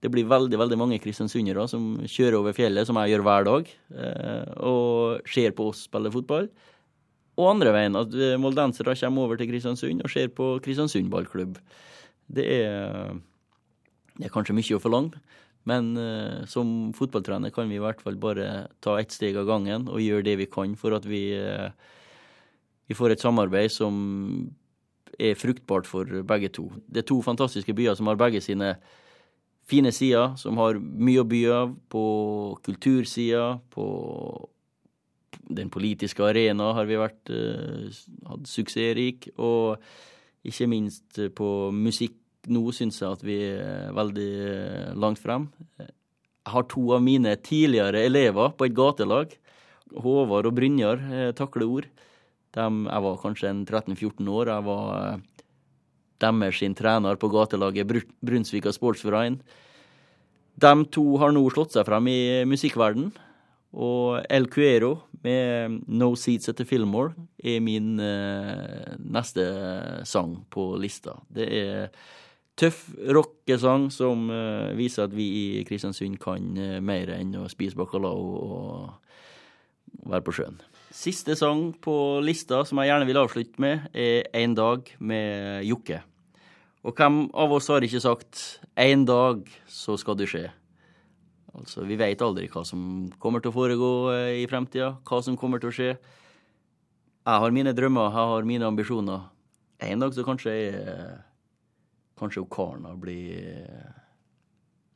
det 0.05 0.13
blir 0.13 0.29
veldig 0.29 0.59
veldig 0.61 0.79
mange 0.79 1.01
kristiansundere 1.03 1.65
som 1.71 1.95
kjører 2.05 2.39
over 2.39 2.55
fjellet, 2.55 2.87
som 2.87 2.99
jeg 3.01 3.15
gjør 3.15 3.27
hver 3.27 3.47
dag, 3.49 3.71
uh, 3.97 4.51
og 4.69 5.31
ser 5.33 5.57
på 5.57 5.71
oss 5.73 5.87
spille 5.89 6.13
fotball. 6.15 6.51
Og 7.37 7.51
andre 7.51 7.73
veien, 7.75 7.97
at 7.99 8.15
moldensere 8.41 8.95
kommer 8.97 9.27
over 9.27 9.37
til 9.37 9.51
Kristiansund 9.51 10.01
og 10.01 10.09
ser 10.09 10.31
på 10.33 10.55
Kristiansund 10.65 11.11
ballklubb. 11.13 11.59
Det 12.33 12.47
er 12.63 13.11
det 14.17 14.29
er 14.29 14.33
kanskje 14.33 14.57
mye 14.57 14.79
å 14.79 14.83
forlange, 14.83 15.21
Men 15.67 15.97
uh, 15.99 16.47
som 16.47 16.93
fotballtrener 16.95 17.51
kan 17.51 17.69
vi 17.69 17.75
i 17.75 17.83
hvert 17.83 18.01
fall 18.01 18.15
bare 18.23 18.69
ta 18.81 19.01
ett 19.01 19.11
steg 19.11 19.37
av 19.37 19.49
gangen 19.49 19.89
og 19.91 19.99
gjøre 19.99 20.23
det 20.29 20.37
vi 20.39 20.47
kan 20.47 20.77
for 20.79 20.95
at 20.95 21.05
vi, 21.05 21.35
uh, 21.35 21.75
vi 22.87 22.95
får 22.95 23.17
et 23.17 23.25
samarbeid 23.25 23.73
som 23.75 23.97
er 25.19 25.35
fruktbart 25.35 25.89
for 25.89 26.07
begge 26.07 26.53
to. 26.55 26.69
Det 26.87 27.03
er 27.03 27.09
to 27.09 27.19
fantastiske 27.25 27.75
byer 27.75 27.97
som 27.99 28.07
har 28.07 28.21
begge 28.21 28.41
sine 28.45 28.77
fine 29.67 29.91
sider, 29.91 30.37
som 30.39 30.59
har 30.63 30.79
mye 30.79 31.25
å 31.25 31.27
by 31.27 31.41
av 31.51 31.73
på 31.91 32.05
kultursida, 32.63 33.57
på 33.75 33.87
den 35.51 35.71
politiske 35.71 36.23
arena 36.23 36.73
har 36.79 36.87
vi 36.87 37.01
vært 37.01 37.33
uh, 37.35 37.91
hatt 38.31 38.47
suksessrik, 38.47 39.33
og 39.35 39.83
ikke 40.47 40.71
minst 40.71 41.19
på 41.35 41.51
musikk. 41.75 42.15
Nå 42.47 42.63
syns 42.75 43.01
jeg 43.03 43.11
at 43.17 43.25
vi 43.27 43.37
er 43.51 43.95
veldig 43.97 44.31
langt 45.03 45.19
frem. 45.19 45.49
Jeg 45.81 46.53
har 46.55 46.67
to 46.71 46.85
av 46.95 47.03
mine 47.03 47.33
tidligere 47.43 48.05
elever 48.07 48.53
på 48.55 48.69
et 48.69 48.77
gatelag, 48.77 49.35
Håvard 49.97 50.47
og 50.47 50.55
Brynjar, 50.55 51.03
takler 51.39 51.67
ord. 51.67 51.89
De, 52.57 52.65
jeg 52.65 53.05
var 53.05 53.21
kanskje 53.21 53.53
13-14 53.67 54.31
år. 54.33 54.51
Jeg 54.51 54.67
var 54.67 54.87
eh, 54.97 55.21
deres 56.25 56.61
sin 56.63 56.75
trener 56.75 57.19
på 57.21 57.31
gatelaget 57.33 57.91
Brunsvika 58.25 58.73
Sportsverein. 58.73 59.41
De 60.57 60.73
to 60.93 61.05
har 61.21 61.35
nå 61.37 61.45
slått 61.53 61.77
seg 61.77 61.85
frem 61.89 62.09
i 62.09 62.21
musikkverden. 62.49 63.11
Og 63.77 64.23
El 64.33 64.49
Cuero 64.49 64.95
med 65.27 65.83
No 65.91 66.15
Seats 66.17 66.49
at 66.49 66.57
the 66.57 66.65
Fillmore 66.65 67.13
er 67.45 67.61
min 67.61 67.99
neste 67.99 69.45
sang 70.09 70.39
på 70.49 70.71
lista. 70.81 71.19
Det 71.29 71.49
er 71.51 71.91
tøff 72.57 72.87
rockesang 73.13 73.91
som 73.93 74.31
uh, 74.33 74.73
viser 74.77 75.07
at 75.07 75.15
vi 75.17 75.27
i 75.61 75.65
Kristiansund 75.69 76.19
kan 76.23 76.57
uh, 76.57 76.79
mer 76.81 77.13
enn 77.17 77.35
å 77.37 77.47
spise 77.53 77.77
bacalao 77.77 78.25
og 78.47 80.09
være 80.09 80.25
på 80.25 80.35
sjøen. 80.39 80.59
Siste 80.97 81.37
sang 81.37 81.75
på 81.83 81.95
lista 82.25 82.63
som 82.65 82.81
jeg 82.81 82.89
gjerne 82.89 83.09
vil 83.09 83.21
avslutte 83.21 83.61
med, 83.61 83.89
er 83.93 84.29
En 84.33 84.55
dag 84.57 84.89
med 84.99 85.67
Jokke. 85.69 86.01
Og 86.87 86.95
hvem 86.97 87.27
av 87.35 87.53
oss 87.53 87.69
har 87.69 87.83
ikke 87.83 88.01
sagt 88.01 88.61
'en 88.77 89.05
dag 89.05 89.43
så 89.67 89.99
skal 89.99 90.17
det 90.17 90.29
skje'? 90.29 90.53
Altså, 91.55 91.85
Vi 91.85 91.97
veit 91.97 92.23
aldri 92.23 92.49
hva 92.49 92.65
som 92.65 93.11
kommer 93.19 93.41
til 93.41 93.51
å 93.51 93.57
foregå 93.57 93.91
eh, 94.13 94.43
i 94.43 94.47
fremtida, 94.47 94.99
hva 95.05 95.23
som 95.23 95.37
kommer 95.37 95.59
til 95.59 95.69
å 95.69 95.73
skje. 95.73 95.97
Jeg 97.27 97.41
har 97.43 97.51
mine 97.51 97.73
drømmer, 97.73 98.13
jeg 98.13 98.13
har 98.13 98.45
mine 98.45 98.67
ambisjoner. 98.67 99.21
En 99.81 99.99
dag 99.99 100.13
så 100.15 100.25
kanskje 100.25 100.53
jeg 100.53 101.19
Kanskje 102.17 102.47
Karna 102.51 102.95
blir 102.97 103.67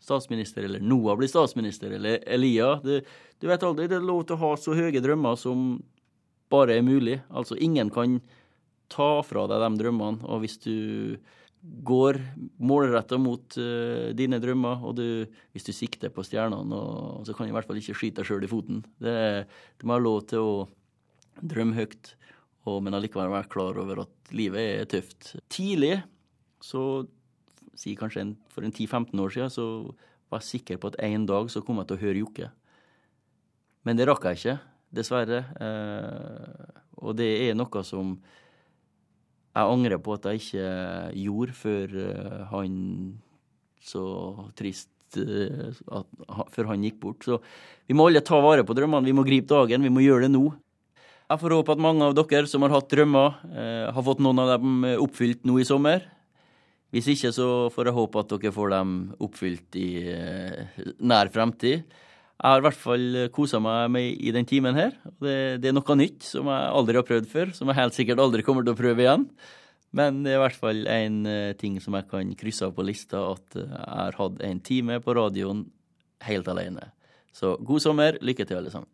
statsminister, 0.01 0.65
eller 0.65 0.81
Noah 0.81 1.17
blir 1.17 1.29
statsminister, 1.29 1.91
eller 1.91 2.23
Elia. 2.27 2.75
Du, 2.85 3.01
du 3.39 3.49
vet 3.49 3.63
aldri. 3.67 3.89
Det 3.91 3.99
er 4.01 4.07
lov 4.07 4.25
til 4.27 4.39
å 4.39 4.43
ha 4.45 4.53
så 4.59 4.77
høye 4.77 5.03
drømmer 5.05 5.37
som 5.39 5.75
bare 6.51 6.79
er 6.79 6.87
mulig. 6.87 7.21
Altså, 7.29 7.59
ingen 7.61 7.93
kan 7.95 8.19
ta 8.91 9.21
fra 9.27 9.47
deg 9.51 9.63
de 9.63 9.83
drømmene. 9.85 10.25
Og 10.27 10.43
hvis 10.43 10.59
du 10.65 10.75
går 11.61 12.17
målretta 12.65 13.19
mot 13.21 13.57
uh, 13.61 14.11
dine 14.17 14.41
drømmer, 14.41 14.81
og 14.81 14.97
du, 14.99 15.07
hvis 15.53 15.69
du 15.69 15.75
sikter 15.77 16.13
på 16.15 16.25
stjernene, 16.25 16.77
og, 16.77 17.27
så 17.29 17.37
kan 17.37 17.47
du 17.47 17.53
i 17.53 17.57
hvert 17.57 17.69
fall 17.69 17.81
ikke 17.81 17.99
skyte 17.99 18.23
deg 18.23 18.31
sjøl 18.31 18.47
i 18.47 18.51
foten. 18.51 18.81
Det, 19.03 19.19
det 19.77 19.87
må 19.89 19.99
ha 19.99 20.03
lov 20.03 20.25
til 20.33 20.47
å 20.47 20.55
drømme 21.41 21.77
høyt, 21.77 22.15
og, 22.69 22.81
men 22.85 22.97
allikevel 22.97 23.33
være 23.33 23.53
klar 23.53 23.79
over 23.81 24.03
at 24.07 24.33
livet 24.37 24.81
er 24.81 24.89
tøft. 24.91 25.35
Tidlig, 25.53 26.01
så 26.65 26.85
si 27.79 27.95
kanskje 27.97 28.25
en, 28.25 28.33
for 28.53 28.67
en 28.67 28.73
10-15 28.73 29.23
år 29.23 29.35
siden, 29.35 29.53
så 29.53 29.67
var 30.31 30.43
jeg 30.43 30.51
sikker 30.51 30.81
på 30.81 30.91
at 30.93 31.01
en 31.07 31.25
dag 31.27 31.49
så 31.51 31.63
kom 31.65 31.81
jeg 31.81 31.91
til 31.91 31.99
å 31.99 32.05
høre 32.05 32.23
Jokke. 32.23 32.51
Men 33.89 33.97
det 33.97 34.07
rakk 34.11 34.27
jeg 34.29 34.41
ikke, 34.41 34.57
dessverre. 34.95 35.41
Eh, 35.65 36.79
og 37.01 37.17
det 37.17 37.31
er 37.49 37.57
noe 37.57 37.83
som 37.87 38.19
jeg 39.51 39.67
angrer 39.67 39.99
på 39.99 40.15
at 40.15 40.29
jeg 40.31 40.43
ikke 40.45 40.67
gjorde 41.25 41.55
før 41.59 41.95
uh, 41.99 42.43
han 42.53 42.75
så 43.83 44.05
trist 44.59 45.19
uh, 45.19 45.73
at, 45.99 46.07
før 46.55 46.71
han 46.71 46.85
gikk 46.87 47.01
bort. 47.03 47.27
Så 47.27 47.41
vi 47.89 47.97
må 47.99 48.07
alle 48.07 48.23
ta 48.23 48.39
vare 48.43 48.63
på 48.67 48.77
drømmene. 48.79 49.09
Vi 49.11 49.17
må 49.17 49.27
gripe 49.27 49.51
dagen. 49.51 49.83
Vi 49.83 49.91
må 49.91 50.05
gjøre 50.05 50.29
det 50.29 50.35
nå. 50.37 50.45
Jeg 51.31 51.43
får 51.43 51.57
håpe 51.57 51.75
at 51.75 51.83
mange 51.83 52.07
av 52.07 52.15
dere 52.19 52.47
som 52.51 52.63
har 52.67 52.75
hatt 52.75 52.91
drømmer, 52.91 53.43
eh, 53.55 53.91
har 53.95 54.03
fått 54.07 54.23
noen 54.23 54.41
av 54.43 54.49
dem 54.57 54.87
oppfylt 54.99 55.45
nå 55.47 55.61
i 55.63 55.67
sommer. 55.67 56.03
Hvis 56.91 57.09
ikke 57.13 57.31
så 57.35 57.49
får 57.71 57.91
jeg 57.91 57.95
håpe 57.95 58.23
at 58.23 58.33
dere 58.33 58.55
får 58.55 58.73
dem 58.73 58.95
oppfylt 59.23 59.77
i 59.79 59.91
nær 60.99 61.31
fremtid. 61.31 61.85
Jeg 62.41 62.49
har 62.49 62.59
i 62.59 62.65
hvert 62.65 62.81
fall 62.83 63.19
kosa 63.31 63.61
meg 63.63 63.93
med 63.95 64.17
i 64.19 64.33
den 64.35 64.49
timen 64.49 64.75
her. 64.75 64.97
Det, 65.23 65.61
det, 65.63 65.71
er 65.71 65.77
noe 65.77 65.97
nytt 66.01 66.27
som 66.27 66.51
jeg 66.51 66.75
aldri 66.81 66.99
har 66.99 67.07
prøvd 67.07 67.29
før, 67.31 67.53
som 67.55 67.71
jeg 67.71 67.79
helt 67.79 67.99
sikkert 67.99 68.23
aldri 68.25 68.43
kommer 68.47 68.67
til 68.67 68.75
å 68.75 68.81
prøve 68.81 69.05
igjen. 69.05 69.29
Men 69.97 70.23
det 70.25 70.33
er 70.33 70.39
i 70.39 70.45
hvert 70.45 70.59
fall 70.59 70.85
en 70.91 71.19
uh, 71.27 71.53
ting 71.59 71.79
som 71.83 71.97
jeg 71.99 72.07
kan 72.11 72.31
krysse 72.39 72.67
av 72.67 72.75
på 72.77 72.87
lista, 72.87 73.23
at 73.33 73.59
uh, 73.59 73.67
jeg 73.67 73.91
har 73.91 74.19
hatt 74.19 74.43
en 74.47 74.63
time 74.67 75.01
på 75.03 75.17
radioen 75.19 75.65
helt 76.27 76.51
alene. 76.51 76.91
Så 77.35 77.57
god 77.67 77.83
sommer. 77.83 78.19
Lykke 78.23 78.47
til, 78.47 78.59
alle 78.61 78.73
sammen. 78.73 78.91